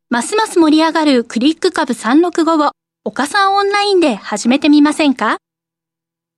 [0.10, 2.72] ますます盛り上がるクリック株365を
[3.06, 5.38] 岡さんオンラインで始めてみませんか？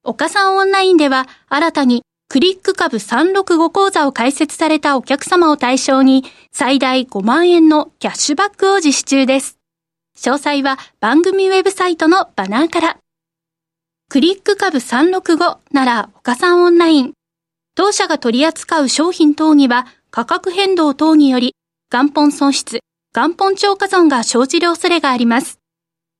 [0.03, 9.57] 岡さんオンラインでは新たにクリック株365講座を開設されたお客様を対象に最大5万円のキャッシュバックを実施中です。
[10.15, 12.97] 詳細は番組ウェブサイトのバナーから。
[14.09, 17.13] クリック株365なら岡さんオンライン。
[17.73, 21.55] 当社が取り扱う商品等には価格変動等により
[21.91, 22.81] 元本損失、
[23.15, 25.57] 元本超過損が生じる恐れがあります。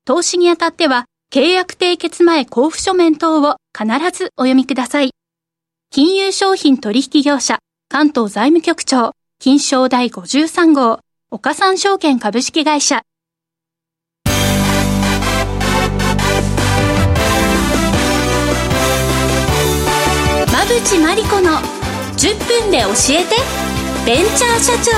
[0.05, 5.11] 投資にあたっては契約締結前交付書面等を必ずお読みください。
[5.91, 7.57] 金融商品取引業者
[7.89, 10.99] 関東財務局長金賞第53号
[11.31, 13.01] 岡三証券株式会社。
[20.47, 21.57] 馬淵真理子の
[22.17, 23.35] 10分で教えて
[24.05, 24.91] ベンチャー社長。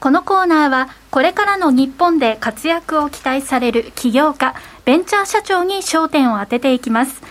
[0.00, 7.22] このコーナーはこれからの日本で活躍を期待される起業家ベンチャー社長に焦点を当てていきます。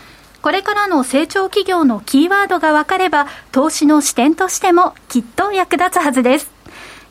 [0.41, 6.49] これからの成長企業のキーワードが分かれば、投資の視点としてもきっと役立つはずです。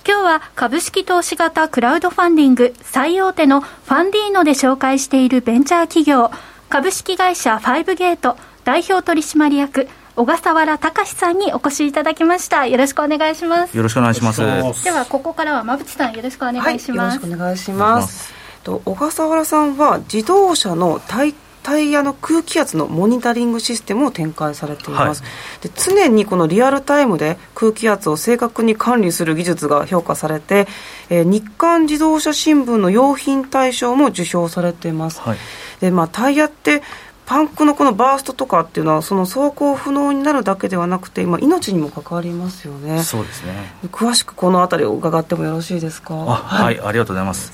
[0.07, 6.31] 今日は株式投資型クラウドファンディング最大手のファンディーノで紹介しているベンチャー企業、
[6.71, 12.67] 株式会社ファイブゲート代表取締役、小笠原隆さんにお越しいただきました。
[12.67, 13.77] よろしくお願いします。
[13.77, 14.41] よろしくお願いします。
[14.85, 18.40] ではここからは馬淵さんよろしくお願いします、はい、よろしくお願いします
[18.71, 25.29] と小笠原さんは自動車の対タイヤの空気圧のモニタリングシステムを展開されています、は
[25.63, 30.67] い、で常にこのリアルタイムで空気圧を正確に管理する技術が評価されて、
[31.11, 35.39] えー、日刊自動車新聞の用品大賞も受賞されています、はい、
[35.81, 36.83] でまあ、タイヤって
[37.27, 43.05] パンクのこのバーストとかっていうのはその走行不能になるだけではなくて今命にも関わりますよね。
[43.05, 43.53] そうですね。
[43.93, 46.15] 詳しくこの辺りを伺ってもよろしいですか？
[46.17, 47.53] はい、ありがとうございます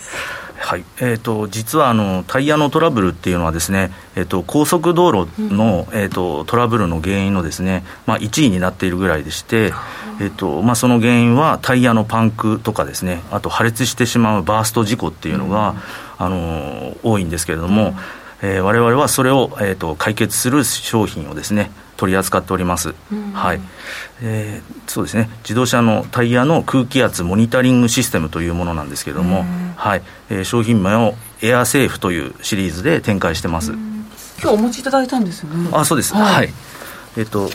[0.58, 0.84] はい。
[0.98, 9.72] えーと、実はあのタイヤのトラブルっていうのはですね、えーと、高速道路の、えーと、トラブルの原因のですね、まあ、1位になっているぐらいでして、
[10.20, 15.70] えーとまあ、その原因はタイヤのパンクとかですねあと破裂してしまうバースト事故っていうのが、
[16.18, 17.94] うん、あの多いんですけれども、うん。
[18.42, 23.60] えー、我々はそれを、えー、と解決する商品をですね取り扱っております、うん、はい。
[24.22, 25.28] えー、そうですね。
[25.42, 29.44] 自動車のタイヤの空気圧モニタリングシステムというものなんですけれども、
[29.76, 30.02] はい。
[30.30, 35.68] えー、商品名をエアセーフというシリーズで展開してます、今日お持ちいただいたんですよね。
[35.72, 36.14] あそうです。
[36.14, 36.52] はい、はい
[37.16, 37.48] えっ、ー、と、どっ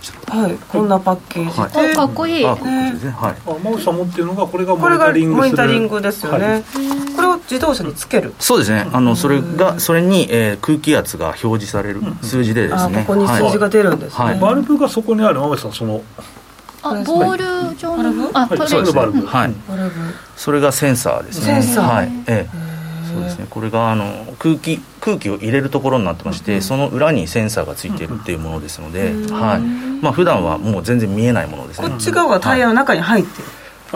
[0.00, 2.46] ちはい、こんなパッケージで、はい、かっこいい。
[2.46, 3.10] あ、これですね。
[3.12, 3.34] はい。
[3.46, 6.46] あ、マウスさん持ってるのが、これがモニタリングモニタリングですよね。
[6.46, 6.62] はい、
[7.16, 8.34] これを自動車につける。
[8.38, 8.86] そうですね。
[8.92, 13.04] あの、それが、それに、えー、空気圧が表示される数字でですね。
[13.06, 14.24] ここに数字が出るんですね。
[14.24, 14.38] はい。
[14.38, 16.02] バルブがそこにある、マウスさん、その。
[16.82, 18.30] あ、ボール状の。
[18.34, 18.92] あ、これ、そうです。
[18.92, 19.26] バルブ。
[19.26, 19.54] はい。
[20.36, 21.62] それがセンサーですね。
[21.62, 21.94] センサー。
[21.94, 22.10] はい。
[22.26, 22.67] ええ。
[23.18, 23.46] そうですね。
[23.50, 29.60] これがあの空気空気を入れるところになってまして、うん、その裏にセンサーがついているっていうものですので、うん、はい。
[30.02, 31.88] まあ普段はもう全然見えないものですね。
[31.88, 33.44] こっち側がタイヤの中に入ってる、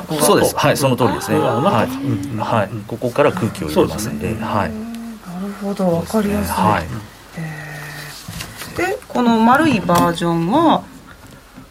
[0.08, 0.56] はい、そうです。
[0.56, 1.38] はいその通りですね。
[1.38, 4.70] はい、はい、ここから空気を入れますんで、ね、はい。
[4.70, 6.00] なるほど。
[6.00, 10.82] 分かりやすい、はい、でこの丸いバージョンは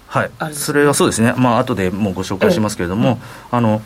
[0.08, 3.18] はい、それはそうですね、まあ後でもうご紹介しますけれども、
[3.50, 3.82] あの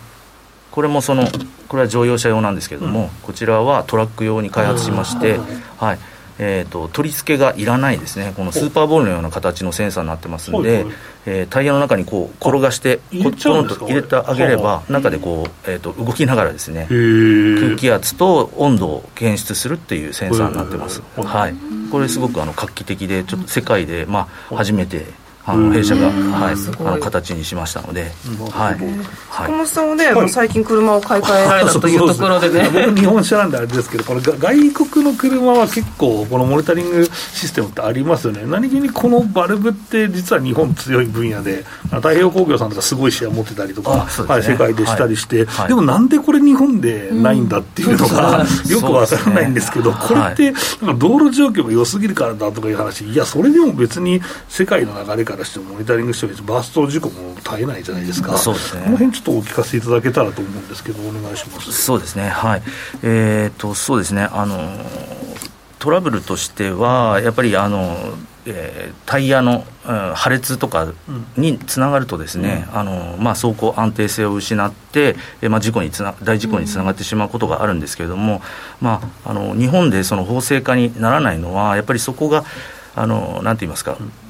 [0.76, 1.26] これもその
[1.70, 5.40] これは乗用車用なんですけれども、うん、こちらはトラック用に開発しまして、
[5.78, 6.00] はい。
[6.38, 8.34] えーと、取り付けがいらないですね。
[8.36, 10.86] このスーパーボールのような形のセンサーになってますんで、
[11.26, 21.56] えー、タイヤの中にこう転がしてコロンと入れてあげれば中でこう、えーと、動きながらですね空気圧と温度を検出するっていうセンサーになってます、はい、
[21.90, 25.06] これすごくあの画期的でちょっと世界で、まあ、初めて
[25.48, 28.12] あの弊社が、はい、あの形にしましたので、
[28.52, 28.80] はい、
[29.32, 32.70] 坂本さんはね、はい、最近車を買い替えられたというところでね。
[32.74, 38.44] 僕日本車なんであれですけどこれ外国の車は結構このモニタリングシステムってありますよね。
[38.46, 61.72] 何気にこのバルブって実は日本強い分野で太平洋工業さんとかすごいシェア持ってたりとか、ね、はい、世界でしたりして、はい、でもなんでこれ日本でないんだっていうのが、うん、よくわからないんですけど、ね、これってなんか道路状況が良すぎるからだとかいう話いやそれでも別に世界の流れからからしてもモニタリングしてバースト事故も絶えないじゃないですか、そうですね、この辺ちょっとお聞かせいただけたらと思うんですけど、お願いします。
[61.72, 62.64] そうですね、はい、
[63.04, 64.58] えーと、そうですね、あの
[65.80, 67.96] トラブルとしては、やっぱりあの、
[68.48, 70.94] えー、タイヤの、うん、破裂とか
[71.36, 78.42] につながるとですね、うん、あのまあ、走行安定性を失って、えーまあ、事故につな大事故につながってしまうことがあるんですけれども、
[78.82, 82.46] まあ、あの日本でその法制化にならないのはやっぱりそこが
[82.96, 84.25] あのなんて言いますか、え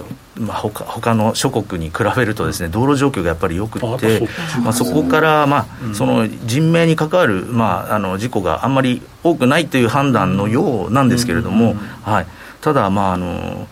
[0.00, 4.28] ーまあ他、他の諸国に比べるとですね道路状況がやっぱりよくって、
[4.62, 12.26] まあ、そこから、まあ、その人命に関わる、まあ、あの事故があんまり多くないという判断のようなんですけれども、はい、
[12.60, 13.68] ただ、まああの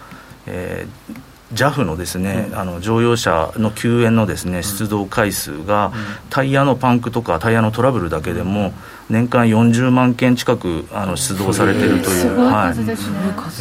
[0.46, 5.92] えー JAF のですね、うん、あの乗用車の救援のですね出動回数が、
[6.30, 8.72] タイヤのパンクとかタイヤのトラブルだけでも
[9.10, 12.74] 年間40万件近くあの出動されているという、はい。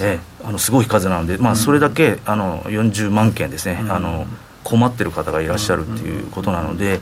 [0.02, 4.26] えあのすごい数なので、まあ、それだけあの40万件ですね、あの
[4.64, 7.00] 困ってる方がいらっしゃるっていうことなので、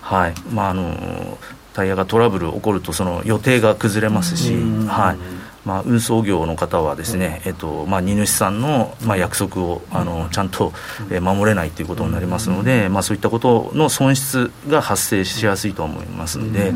[0.00, 0.34] はい。
[0.52, 1.38] まあ、あの
[1.74, 5.38] タイヤがトラブル起こるとその予定が崩れますし、はい。
[5.64, 10.72] まあ、運送業の方はですね、えっとまあ、荷主さんの、まあ、約束をあのちゃんと、
[11.10, 16.72] え守れないということになりますので、まあ、そういったことの損失が発生しやすいと思いますので、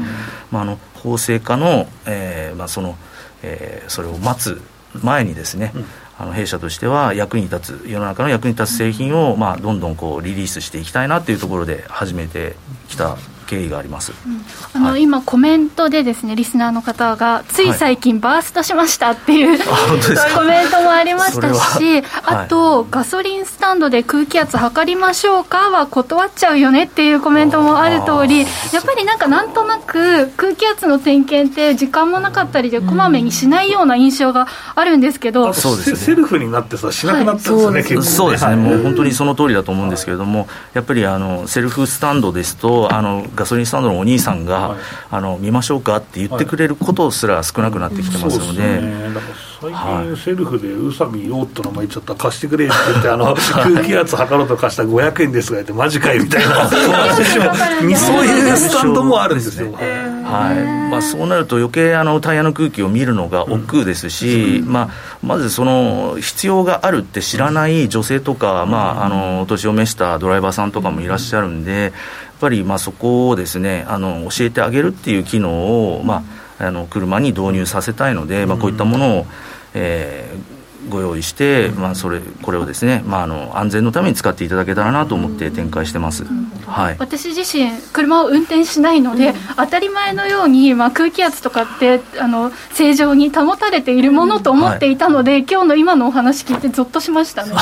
[0.51, 2.97] まあ、あの法制化の,、えーまあその
[3.43, 4.61] えー、それを待つ
[5.03, 5.73] 前にですね、
[6.19, 12.55] あの弊社としては役に立つ世の中の役に立つ製品を、まあ、どんどんこうリリースしていきたいなというところで始めて
[12.89, 13.17] きた
[13.53, 14.41] 経緯があります、うん、
[14.73, 19.59] あの、はい、今コメントでですねリスナーの方がつい最近バーストしましたっていう、はい、
[20.35, 28.47] コメントもありましたしあと、はい、ガソリンスタンドで空気圧測りましょうかは断っちゃうよねっていうコメントもある通りや
[28.81, 44.79] っぱりなんかなんとなく空気圧の点検って時間もなかったりでこまめにしないような印象があるんですけど、そうですね、セルフになってさしなくなったんですね、結構そうですね、もう本当にその通りだと思うんですけれどもやっぱりあのセルフスタンドですとあのガソリンスタンドのお兄さんが、はい、
[45.11, 48.63] あの見ましょうかって言ってくれることすら少なくなってきてますので。
[48.63, 49.03] はい、ね、
[49.61, 59.73] 最近、セルフで宇佐美よって名前言っちゃった貸してくれって言って、あの 空気圧測ろうと貸したら500円ですがって、マジかいみたいな、 そういうスタンドもあるんですよ。
[59.73, 60.91] はい。
[60.91, 71.93] まあ、そうなると余計あのタイヤの空気を見るのが億劫ですし、うん、まあ、まずその必要があるって知らない女性とか、まあ、あのお年を召したドライバーさんとかもいらっしゃるんで、
[72.43, 76.25] ぱりまあそこをですねあの教えてあげるっていう機能を、ま
[76.59, 79.27] あ、あの車に導入させたいので、まあ、こういったものを、
[79.75, 80.52] えー、
[80.89, 86.25] ご用意して、まあ、それこれをですね、まあ、あの安全のために使っていただけたらなと思って展開してます、
[86.67, 97.53] はい、私自身車を運転しないので、うん、当たり前のように、まあ、空気圧とかってあの正常に保たれているものと思っていたので、はい、今日の今のお話聞いてぞっとしましたね。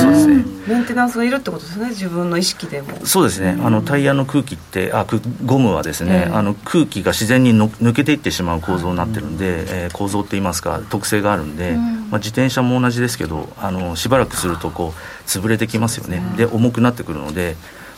[0.00, 0.44] そうですね。
[0.66, 3.06] メンテナンスがいるってことですね自分の意識でも。
[3.06, 3.56] そうですね。
[3.62, 5.06] あのタイヤの空気ってあ
[5.44, 16.22] ゴムはですね、えー、あの空気が自然にの抜けていってしまう構造になってるんで、うん、えー、構造っていいますか特性があるんで、うん、まあ、自転車も同じですけどあのしばらくするとこう潰れてきますよね。
[16.36, 17.56] で重くなってくるので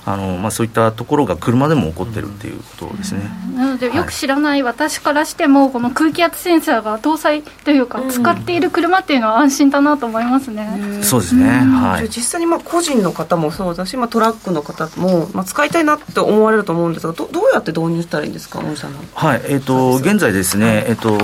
[0.09, 18.99] あのまあ、そういったところが車でも起こってるっていうことですね、なのでよく知らない私からしても、この空気圧センサーが搭載というか、使っている車っていうのは安心だなと思いますね、そうですね、はい、実際にまあ個人の方もそうだし、まあ、トラックの方も、まあ、使いたいなって思われると思うんですが、どどうやって導入したらいいんですか、御社の。
[19.15, 19.37] は？
[19.37, 19.41] い。
[19.45, 21.19] えーと、現在ですね、えーと、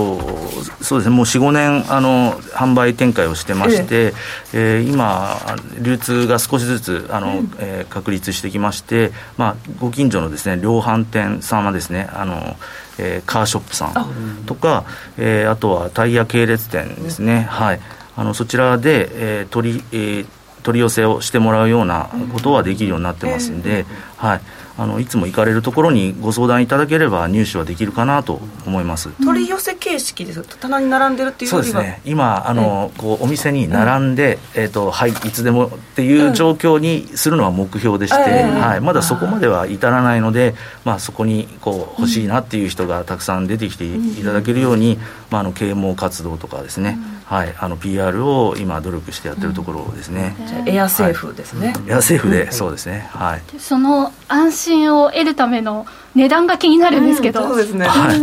[0.83, 1.17] そうですね。
[1.17, 4.13] もう4、5年あの、販売展開をしてまして、
[4.53, 5.39] えー、えー、今、
[5.81, 12.57] 流通が少しずつあの、うん、えー、確立してきまして、まあ、ご近所のですね量販店さんはですねあの、
[12.99, 14.85] えー、カーショップさんとか、
[15.17, 17.81] えー、あとはタイヤ系列店ですね、はい、
[18.17, 19.09] あのそちらで、
[19.41, 20.27] えー取りえー、
[20.63, 24.41] 取り寄せをしてもらうようなことはできるようになってますんで、はい
[24.77, 29.11] あのいつも行かれるところにご相談いただければ入手はできるかなと思います。
[29.25, 32.01] 取り寄せ形式です棚に並んでるっていうそうですね。
[32.05, 44.99] 今あの、こうお店に並んで、うん、えーとはい、いつでもっていう状況にするのは目標でして、うん、はい、まだそこまでは至らないので、まあ、そこにこう欲しいなっていう人がたくさん出てきていただけるように、
[45.31, 53.09] まあ、あの啓蒙活動とかですね、はい、あの PR を今努力してやってるところですね、じゃエアセーフですね、はい、エアセーフで、そうですね。
[53.13, 53.43] はい。
[53.59, 58.21] その安心を得るための値段が気になるんですけど、うん、そうですね、はい、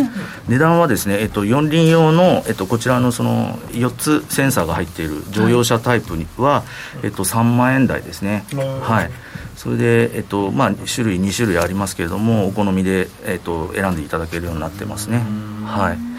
[0.47, 6.63] 値段はですね、えっと、四輪用の、えっと、こちらのその4つセンサーが入っている乗用車タイプには、は
[7.03, 8.45] い、えっと、3万円台ですね、
[8.81, 9.11] はい、
[9.55, 15.21] それで、えっとまあ、種類2種類ありますけれどもお好みで、えっと、選んでいただけるようになってますね。
[15.65, 16.11] はい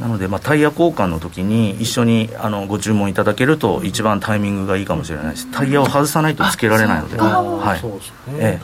[0.00, 5.50] なので、まあ、タイヤ交換の時に一緒にあのご注文いただけると一番タイミングがいいかもしれないです。
[5.50, 8.60] タイヤを外さないとつけられないので、はい、そうですね、え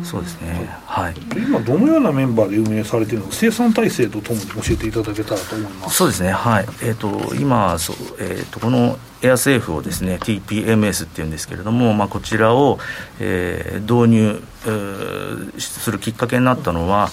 [0.00, 3.28] え、そうですね、はい、今どのようなメンバーで運営されているの？
[3.28, 5.96] か生産体制とともに教えていただけたらと思います。
[5.96, 6.32] そうですね。
[6.32, 6.66] はい。
[6.82, 12.78] えっ、ー、と今そう、えーと、このエアセーフをですね TPMS っていうんですけれども、まあ、こちらを、
[13.20, 17.08] えー、導入、えー、するきっかけになったのは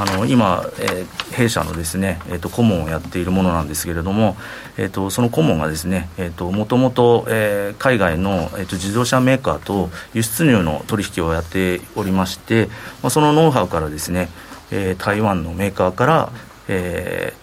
[0.00, 4.34] あの今、えー、弊社のですね、えーと、顧問をやっているものなんですけれども、
[4.78, 12.68] えーと、その顧問がですね、えーと、もともと、えー、海外の、えー、と自動車メーカーと輸出入の取引をやっておりまして、
[13.02, 14.30] まあ、そのノウハウからですね、
[14.70, 16.32] えー、台湾のメーカーから、
[16.68, 17.34] え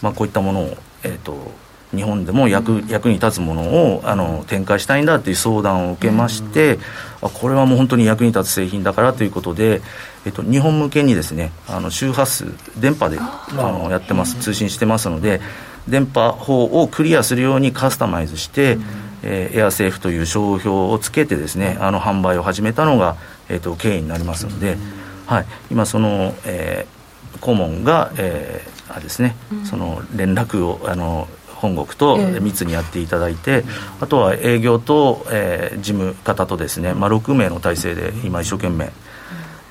[0.00, 3.62] ーまあ、こういったものを、えーと日本でも役,、役に立つもの
[3.94, 6.78] をあの展開したいんだという相談を受けまして、
[7.22, 9.80] あこれはもう本当に役に立つ製品だからということで、
[10.28, 12.44] えっと、日本向けにですねあの周波数
[12.78, 14.36] 電波であのやってます。
[14.36, 15.40] 通信してますので
[15.88, 18.76] 電波法をクリアするようにカスタマイズして、
[19.22, 23.16] えー、エアセーフという商標をつけてですねあの販売を始めたのが、
[23.48, 24.76] えーと、経緯になりますので、
[25.24, 33.64] はい、今その、えー、顧問が、えー、あですね、その連絡をあの本国と密にやっていただいて、
[34.00, 38.92] あとは営業と、えー、事務方とですね、まあ、6名の体制で今一生懸命、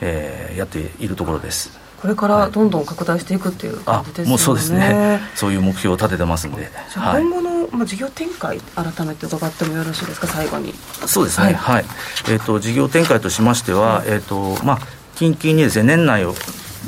[0.02, 1.72] えー、やっているところです。
[2.02, 5.22] これからどんどん拡大していくっていう感じですね、はい、もうそうですね。
[5.34, 6.72] そういう目標を立ててますんで。
[6.96, 10.28] 今後の、まあ、事業展開改めて伺ってもよろしいですか？
[10.28, 10.76] 最後に。
[11.08, 11.46] そうですね。
[11.46, 11.86] はい、はい、
[12.30, 14.80] えーと、事業展開としましては、えーとまあ
[15.16, 16.36] 近々にですね年内を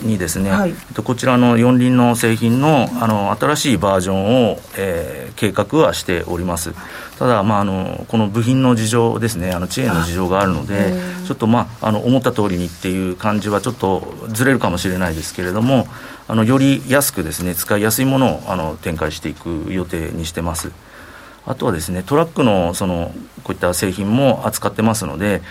[0.03, 6.73] にですね、はい、こちらの四輪の製品のあの新しいバージョンを、えー、計画はしております
[7.19, 9.51] ただ、まあ、あのこの部品の事情ですね。
[9.51, 10.93] あの遅延の事情があるので
[11.27, 15.85] ちょっと、まあ、あの思った通りにっていう感じはちょっとずれるかもしれないですけれども
[16.27, 20.71] あのより安くですね使いやすいものをあの展開していく予定にしてます。
[21.45, 23.11] あとはですねトラックのその
[23.43, 25.41] こういった製品も扱ってますので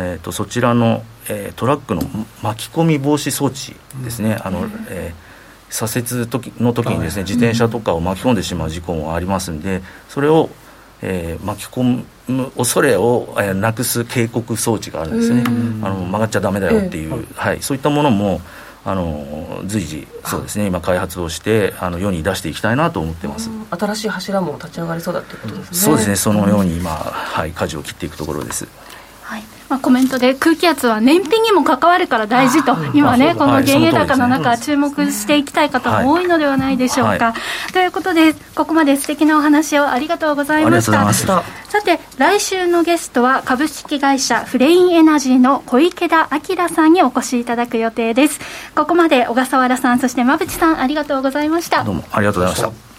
[0.00, 2.02] えーと、そちらの、えー、トラックの
[2.42, 10.48] 巻き込み防止装置ですね、あのえー、左折時の時にですね自転車とかを巻き込んでしまう事故もありますんでそれを、
[11.02, 15.42] えー、巻き込む恐れを、えー、なくす警告装置があるんですね。
[15.82, 18.40] あの曲がっちゃだめだよっていう、はい、そういったものも
[18.84, 23.50] あの随時そうですね今開発をしてあの世に出していきたいなと思ってます。
[23.70, 25.78] 新しい柱も立ち上がりそうだっていうことですね。
[25.78, 26.16] そうですね。
[26.16, 28.66] そのように今、はい、舵を切っていくところです
[29.72, 37.32] まあ、コメントで空気圧は燃費にも関わるから大事と、今ね、この原油高の中、注目していきたい方も多いのではないでしょうか。
[37.72, 41.10] ということで、ここまで素敵なお話をありがとうございました。
[41.10, 48.40] さて、来週のゲストは株式会社フレインエナジーの小池田明さんにお越しいただく予定です。
[48.74, 51.82] ここまで小笠原さん、そして馬淵さん、ありがとうございました。
[51.82, 52.91] どうもありがとうございました。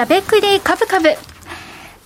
[0.00, 1.10] しゃべくり株株。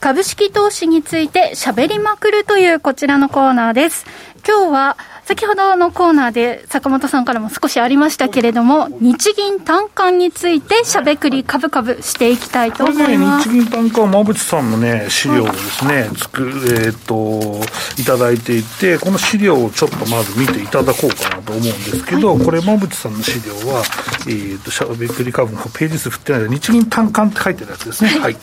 [0.00, 4.04] 株式投資についてしゃべりまくるというこちらのコーナーです。
[4.44, 13.48] 今日は先ほどのコーナーで坂本さんからも少しありましたけれども、日銀短観についてしゃべくり株株していきたいと思います。
[13.48, 17.58] これね、日銀短観は馬淵さんのね、資料をですね、つく、えっ、ー、と、
[17.98, 23.82] いただいていて、この資料をちょっとまず見ていただこうかなと思うんですけど、はい、これ馬淵さんの資料は、
[24.28, 28.10] えっ、ー、と、しゃべくり株のページ数振ってないで、日銀短観って書いてるやつですね。
[28.10, 28.36] はい。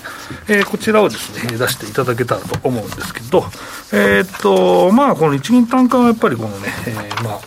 [0.47, 3.45] えー、こちらをですね、出していただけたらと思うんですけど、
[3.93, 7.41] えっ、ー、と、まあ、この日銀短観はやっぱりこのね、えー、まあ、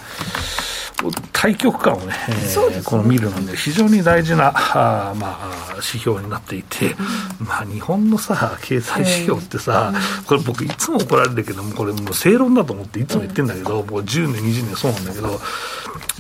[1.33, 6.95] 対極感をね、えー、この見るので、非常に大事なあ、まあ、指標になっていて、
[7.41, 9.93] うん、まあ、日本のさ、経済指標ってさ、
[10.27, 15.41] これ僕いつも怒られるけども、これもう正論だと思っていつも言ってるんだけど、もう10年、20年そうなんだけど、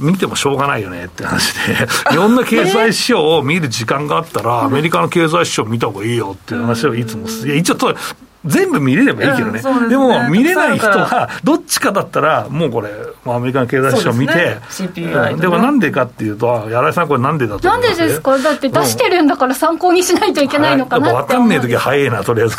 [0.00, 7.76] 見てもしょうがないよねって話で、日本の経済指標を見る時間があったら、アメリカの経済指標見た方がいいよっていう話をいつも、いや、一応
[8.45, 9.88] 全部見れればいいけどね、うんでね。
[9.88, 12.90] でも見れない人は、どっちかだったら、もうこれ、
[13.24, 14.34] アメリカの経済指標を見て、
[14.95, 15.12] でね。
[15.32, 22.57] うん、でもなんでかっていうと、柳井さん、これなんでだとなんでですか、だって出してるんだから参考にしないといけないのかなって、分かんない時は早いな、とりあえず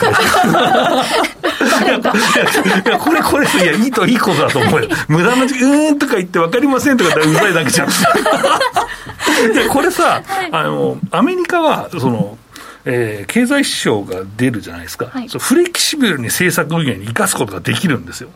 [2.85, 4.89] いや、これ、これ、いや、いいといいことだと思うよ。
[5.07, 7.87] 無駄な時間、うーんとか言って分かりませんとか言ったらうざいだけじゃん。
[9.53, 10.21] で、これさ、
[10.51, 12.37] あの、アメリカは、その、
[12.85, 18.29] えー、経済指標が出るじゃないですか、はい、そフレキシブルに政策分野に生かすことができるんですよ。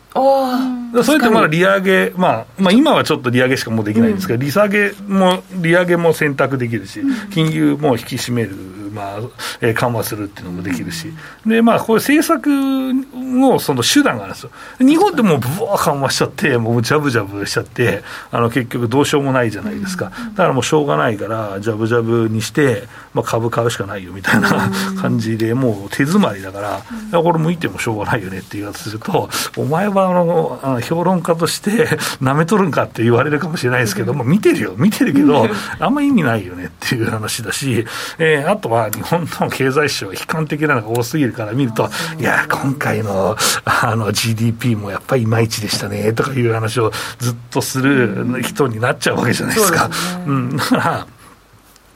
[1.04, 7.00] それってまだ利上げ、まあ、まあ、今はちょっと利上げしかもうできないんですけど、うん、利下げも、利上げも選択できるし、
[7.32, 9.20] 金融も引き締めるまあ
[9.60, 11.12] えー、緩和するっていうのもできるし、
[11.46, 24.70] でまあ、これ、政策のその手段があるんですよ、日本ってもうぶわー緩和しちゃって、もうじゃぶじゃぶしちゃって、あの結局、どうしようもないじゃないですか、だからもうしょうがないから、じゃぶじゃぶにして、まあ、株買うしかないよみたいな
[25.00, 26.82] 感じで、もう手詰まりだか
[27.12, 31.88] ら、これ向いてもしょうがないよねっていうやつすると、お前はあのあの評論家として
[32.20, 37.86] なめとるんかって言われるかもしれないですけども、見てるよ、見てるけど、あんま意味ないよねっていう話だし、
[38.18, 49.90] えー、あとはは日本の経済指標悲観的なのが多すぎるから見ると、いや、今回のあの GDP もやっぱりいまいちでしたねとかいう話をずっとする人になっちゃうわけじゃないですか。
[50.26, 51.06] うん、だから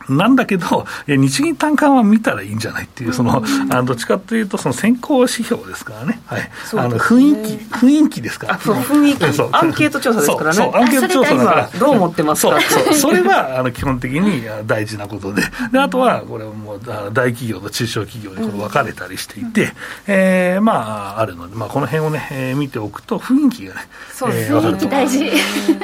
[0.09, 12.61] なんだけど、日銀短観は見たらいいんじゃないっていう、その、あのどっちかというと、その先行指標ですからね、はい、あの雰囲気、雰囲気ですから、そう雰囲気、アンケート調査ですからね、そうアンケート調査だから、どう思ってますか？
[12.61, 15.43] そうそれはあの基本的に大事なことで、
[15.73, 19.71] であとは、これもう大企業と中小企業にこれ分かれたりしていて、うん、
[20.09, 23.81] えー、まあ、あるので、まあ、この辺をね、えー、見ておくと、雰囲気がね、
[24.13, 25.25] そうえー、雰囲気大事。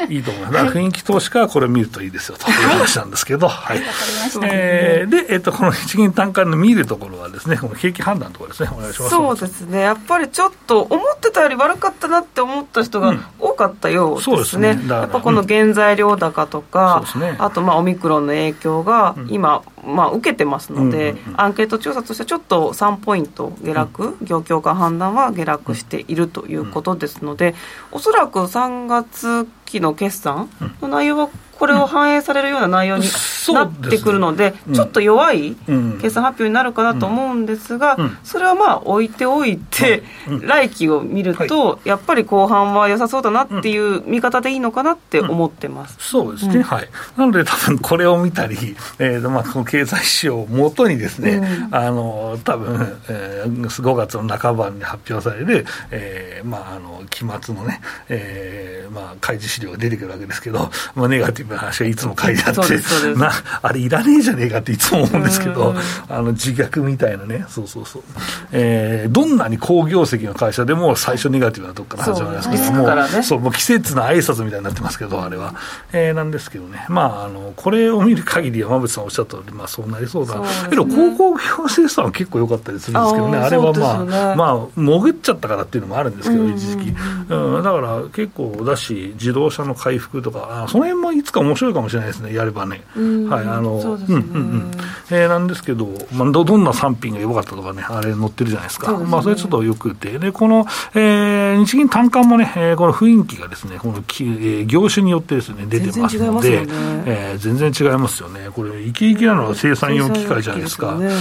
[0.08, 0.76] いいと思います。
[0.76, 3.80] 雰囲気投資家はこれ見るといいですよという話なんですけど、はい。
[4.10, 9.10] はいえー、で、えっ、ー、と、この日銀短観の見るところはですね、この景気判断とかですね、お願いします。
[9.10, 14.36] そうですね、やっぱりちょっと思ってたより悪かったなって思った人が多かったようですね。
[14.36, 14.88] うん、すね。
[14.88, 27.54] やっぱこの原材料高とか、うんね、あとまあオミクロンの影響が今、まあ、受けてますので、アンケート調査としてちょっと3ポイント下落、業況間判断は下落しているということですので、
[27.92, 30.48] おそらく3月期の決算？
[30.82, 31.28] の内容は
[31.60, 33.04] これを反映されるような内容に
[33.52, 35.54] なってくるので、うん、ちょっと弱い
[36.00, 40.02] 決算発表になるかなと思うんですが、うん、それはまあ置いておいて、
[40.40, 46.88] 来期を見ると、やっぱり後半は良さそうだなっていう見方でいいのかなって思ってます、そうですね、はい。
[47.18, 48.56] なので、多分これを見たり、
[48.98, 63.30] えーまあ、この経済指標をもとにですね、あの多分、えー、5月の半ばに発表される、えーまあ、あの期末のね、えーまあ、開示資料が出てくるわけですけど、まあ、ネガティブな話がいつも書いてあって、な
[63.62, 65.74] あれいらねえじゃねえかっていつも思うんですけど、
[66.08, 68.02] あの自虐みたいなね、そうそうそう、
[68.52, 72.50] えー、どんなに好業績の会社でも最初ネガティブなとこから始まります。
[72.50, 75.54] けど、もう、ね、そうもう季節の挨拶みたいになってますけど、あれは。
[75.92, 86.94] えー、なんですけどね、まあ、あのこれを見る限り、山口さんおっしゃった通り、まあ、そうなりそうだ、ね、けど、高校業生産は結構良かったりするんですけどね、あれはまあ、ね、まあ、潜っちゃったからっていうのもあるんですけど、一時期。
[87.28, 92.82] うん、だから結構だし、自動車の回復とか、あその辺もいつか面白いかもしれないですね、やればね。
[92.94, 94.20] はい、あの、うね、うんうんう
[94.56, 94.70] ん。
[95.10, 98.86] えー、なんですけど、まあど、どんな産品が良かったとかね、あれ載ってるじゃないですか。
[98.86, 106.66] すね、まあ、それちょっとよくて、で、この、えー、日銀単価もね、えー、この雰囲気がですね、このき、えー、業種によってですね、出てますので、ね
[107.06, 108.48] えー、全然違いますよね。
[108.52, 110.96] これ、生き生きなのは生産用機械じゃないですか。
[110.96, 111.14] でね、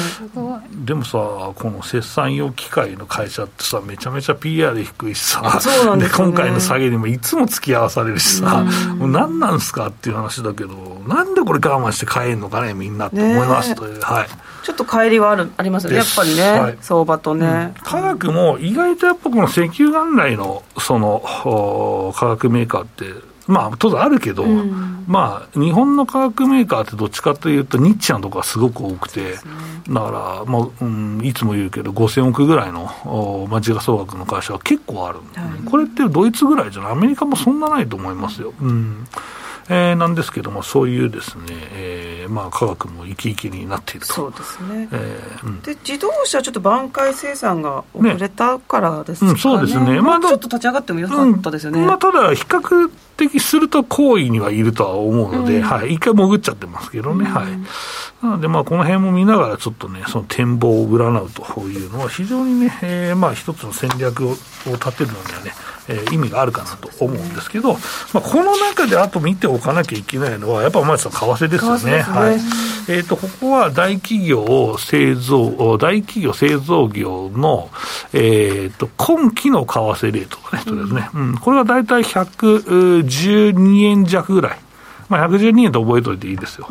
[0.86, 5.60] でもさ、この生産用機械の会社ってさ、めちゃめちゃ PR 低いしさ、
[5.96, 8.66] で、ね、今回の下げにもいつも付き合わされるしさ、
[8.98, 10.74] もう何なんすかっていう話だけど、
[11.08, 14.28] なんでこれ我慢して買えんのかね、みんなって思いますという、はい。
[14.64, 23.06] ちょっと帰りはあるありますよね、やっぱりね、はい、相場とね、うん、科学も意外とやっぱこの石油元来のその化学メーカーって、
[23.50, 29.34] まあ、当然あるけど、うん、まあ、日本の化学メーカーってどっちかというと、ニッチなとこがすごく多くて、ね、
[29.90, 38.54] だから、まあうん、いつも言うけど、5000億ぐらいの、まあ、時価総額の会社は結構ある、はい、これってドイツぐらいじゃない、アメリカもそんなないと思いますよ。
[38.62, 39.08] うん。
[39.72, 44.14] えー、なんですけども、そういうですね、えーまあ、科学も生き生きになっていると。
[44.14, 51.82] そうですね、えーうん、で自動車、ちょっと挽回生産が遅れたからですかね、ねうん、そうですね、まあ、ちょっと立ち上がってもよかったですよね。
[51.82, 57.26] うん、まあ、ただ、比較的すると好意にはいるとは思うので、はい、一回潜っちゃってますけどね。
[57.26, 58.26] はい。
[58.26, 65.52] なので、まあ、この辺も見ながら、ちょっとね、その展望を占うというのは、非常にね、えー、まあ、一つの戦略を立てるのにはね、
[65.88, 67.80] えー、意味があるかなと思うんですけど、ま
[68.16, 71.92] あ、この中であと見ておかなきゃいけないのは、やっぱ、まず為替ですよね。
[71.98, 72.02] ね。
[72.02, 72.40] はい。
[72.90, 77.70] えっ、ー、と、ここは大企業製造、大企業製造業の、
[78.14, 82.04] えっ、ー、と、今期の為替レートがね、とりあえずね、うん、これは大体
[83.10, 84.60] 112円弱ぐらい。
[85.10, 86.68] まあ、112円と覚えておいていいですよ。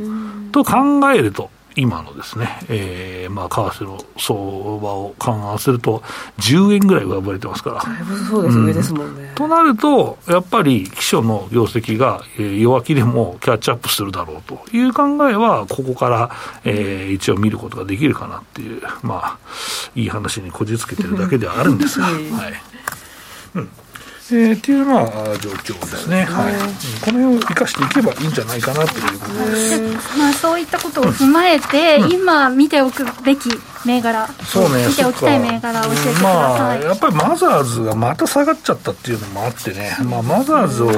[0.53, 0.73] と考
[1.13, 6.03] えると、今のですね、えー、まあ、為替の相場を勘案すると、
[6.39, 7.83] 10円ぐらい上振れてますから。
[7.83, 9.33] だいぶそうです、うん、上ですもんね。
[9.37, 16.31] となると、やっぱり、基礎の業績が、えー、弱気でもキャッチアップするだろうという考えは、ここから、
[16.65, 19.39] えー、一応見ることができるかなっていう、まあ、
[19.95, 22.17] いい話にこじつけてるだけではあるんですが、 はい。
[23.55, 23.69] うん
[24.31, 26.55] えー、っていうまあ状況ですね、はい、
[27.03, 33.49] この辺を生かしていけばいいんじゃないかなということです、まあ、そういったことを踏まえて、うん、今見ておくべき
[33.89, 40.91] 銘柄、そうね、見ておきたい銘柄を教えてください、まあ、やっぱりマザーズがまた下がっちゃったっていうのもあってね、まあ、マザーズを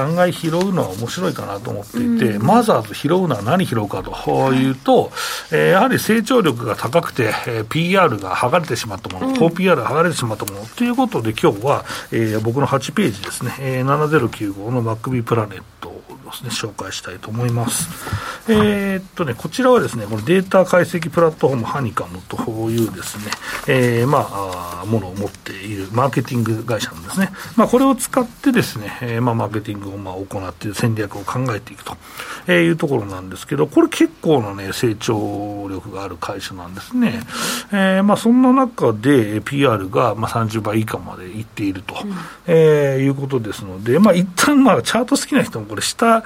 [0.00, 5.12] 案外拾うのは面白いかなと思っていて、マザーズ拾うのは何拾うかというと、
[5.52, 15.97] えー、やはり成長力が高くて、えー、PR が剥がれてしまったもの、高 PR が剥がれてしまったものということで、今日は、えー、僕の8ページですね、えー、7095の MacB プラネット
[16.32, 17.88] すね、紹介したいと思います。
[18.48, 22.36] えー、っとね、こちらはですね、このデータ解析プラットフォームハニカムと
[22.70, 23.24] いうですね、
[23.66, 27.30] えー、まあ、ものを持っているマーケティング会社なんですね。
[27.56, 37.20] まあ、これを使ってですね、えー、まあ、マーケティングをまあ行って戦略を考えていくというところなんですけど、これ結構なね、成長力がある会社なんですね。
[37.72, 42.12] えー、まあ、そんな中で PR がまあ30倍以下までいっていると、うん、
[42.46, 46.17] えー、いうことですので、まあ、一旦まあ、チャート好きな人もこれ下、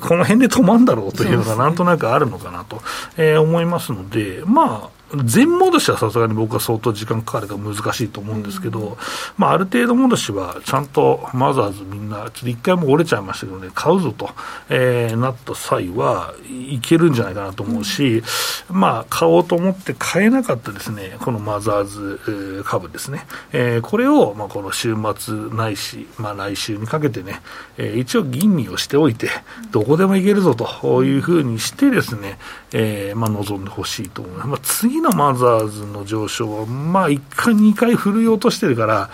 [0.00, 2.80] この辺で止まるんだろうというのがなんとなくあるのかなと、
[3.16, 8.96] えー、思いますので、まあ、全戻しはさすがに僕は相当時間かかるから難しいと思うんですけど、うん、
[9.36, 14.30] まあ、ある程度戻しはちゃんとマザーズみんな、ちょっと一回も折れちゃいましたけどね、買うぞと、
[14.68, 18.22] えー、なった際はいけるんじゃないかなと思うし、
[18.70, 27.40] うん、まあ、買おうと思って買えなかったですね、このマザーズ株ですね、えー、これを、まあ、この週末ないし、まあ、来週にかけてね、
[27.76, 29.28] えー、一応吟味をしておいて、
[29.70, 32.38] どこでもいけるぞというふうにしてですね、
[32.72, 34.48] えー、まあ、望んでほしいと思います。
[34.48, 39.10] まあ、次のマザーズの上昇は、まあ、1回、2回振るい落としてるから、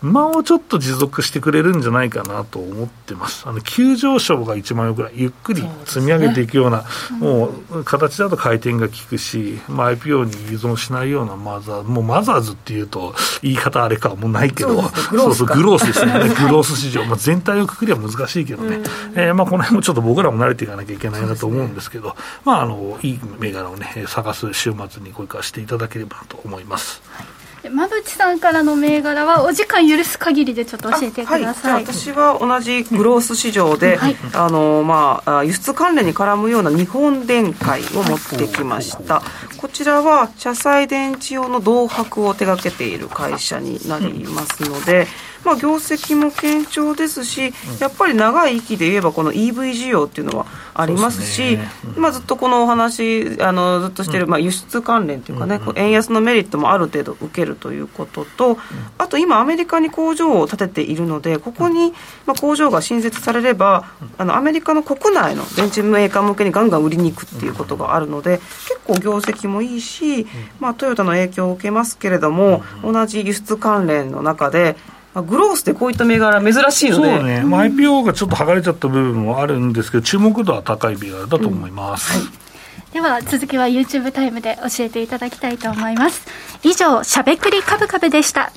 [0.00, 3.44] まあ、ちょっと持続してくれるんじゃないかなと思ってます。
[3.46, 5.12] あの、急上昇が一番よくない。
[5.16, 16.12] ゆっくり積み上げていくような、うね、もう、形だと回転が効くし、まあ、IPO に依存しないようなマザーズ、もうマザーズっていうと、言い方あれかもうないけど、そうそう、グロースですね。
[16.40, 17.04] グロース市場。
[17.04, 18.80] まあ、全体をくくりは難しいけどね。
[19.14, 27.02] えー、まあ、この辺もちょっと僕らも慣れていかなきゃいけないなと思うんですけど、まあ、あの、いい銘柄をね、探す週末にこれからしていただければと思います。
[27.10, 27.26] はい。
[27.68, 39.22] 馬淵さんからの銘柄はお時間許す限りでちょっと教えてください、はい、私は同じグロース市場で、はい、あのまあ、輸出関連に絡むような日本電解を持ってきました、
[39.56, 45.06] こちらは車載電池用の銅箔を手掛けている会社になりますので、
[45.44, 51.58] まあ、業績も堅調ですし、やっぱり長い息で言えば、この EV 需要っていうのはありますし、
[51.96, 58.58] まあ、ずっとこのお話、あのずっとしてる、まあ、輸出関連というかね、円安のメリットもある程度受けるということと、
[58.98, 61.92] あと今、アメリカに工場を建てているので、ここに、
[62.26, 63.84] まあ、工場が新設されれば、
[64.18, 70.26] あのアメリカの国内の電池メーカー向けにガンガン売りに行くっていうことがあるので、結構業績もいいし、
[70.60, 74.76] まあ、トヨタの影響を受けますけれども、同じ輸出関連の中で、
[75.22, 77.16] グロースでこういった銘柄珍しいので。
[77.16, 82.92] そうね、まあ、IPO がちょっと剥がれちゃった部分もあるんですけど注目度は高い銘柄だと思います、うんはい。
[82.94, 86.26] では続きは YouTube タイムで教えていただきたいと思います。
[86.62, 88.52] 以上しゃべくりカブカブでした。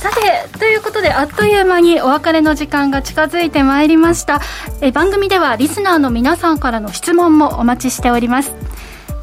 [0.00, 4.40] さてということであっという間にお別れの時間が近づいてまいりました。
[4.80, 8.52] え番組ではリスナーの皆さんからの質問もお待ちしております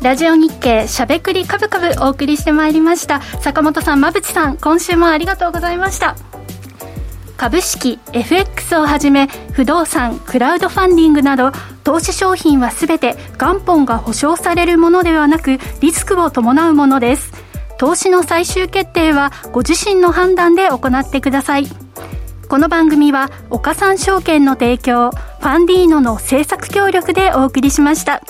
[0.01, 3.21] ラジオ日経しゃべくりカブカブお送りしてまいりました。
[3.41, 6.15] 坂本さん馬淵さん今週もありがとうございました。
[7.35, 11.51] 株式 FX をはじめ不動産クラウドファンディングなど
[11.83, 17.33] 投資商品は全て元本が保証されるものではなくリスクを伴うものです。
[17.77, 21.67] 投資の最終決定はご自身の判断で行ってください。
[22.47, 28.21] この番組は岡三証券の提供ファンディーノの制作協力でお送りしました。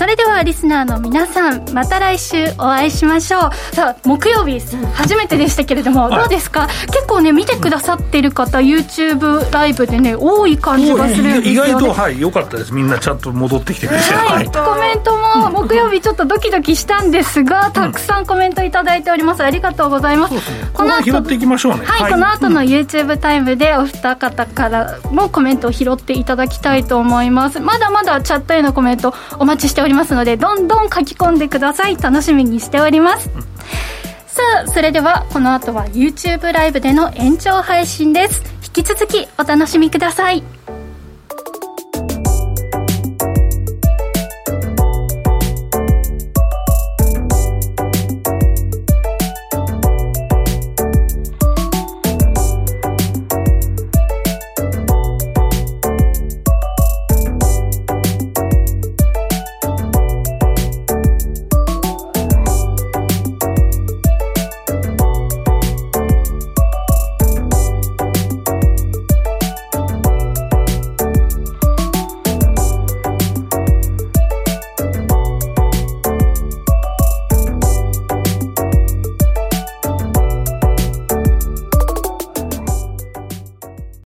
[0.00, 3.74] それではリスナーの皆さんまた来週お会いしましょう。
[3.74, 4.58] さあ木曜日
[4.94, 6.68] 初めてでしたけれども、どうですか？
[6.86, 12.72] 結構ね見てくださってる方 YouTube ライブでね多い感じがするんですよ、ね、意外とはい良かったです。
[12.72, 19.42] みんなちゃんと戻ってきてくれて、はい、コメントも木曜日ちょっとドキドキしたんですがたくさんコメントいただいております。
[19.42, 20.40] ありがとうございます、ね、
[20.72, 21.84] この後拾っていきましょうね。
[21.84, 27.60] はい、はい、この後の YouTube タイムでお二方からもコメントを拾っていただきたいと思います。
[27.60, 31.96] まだまだチャットへのコメントお待ちしておりますのでどんどん書き込んでください。
[31.96, 38.42] 楽しみにしております、うん、さあそれではこの後は YouTube ライブでの延長配信です。
[38.64, 40.44] 引き続きお楽しみください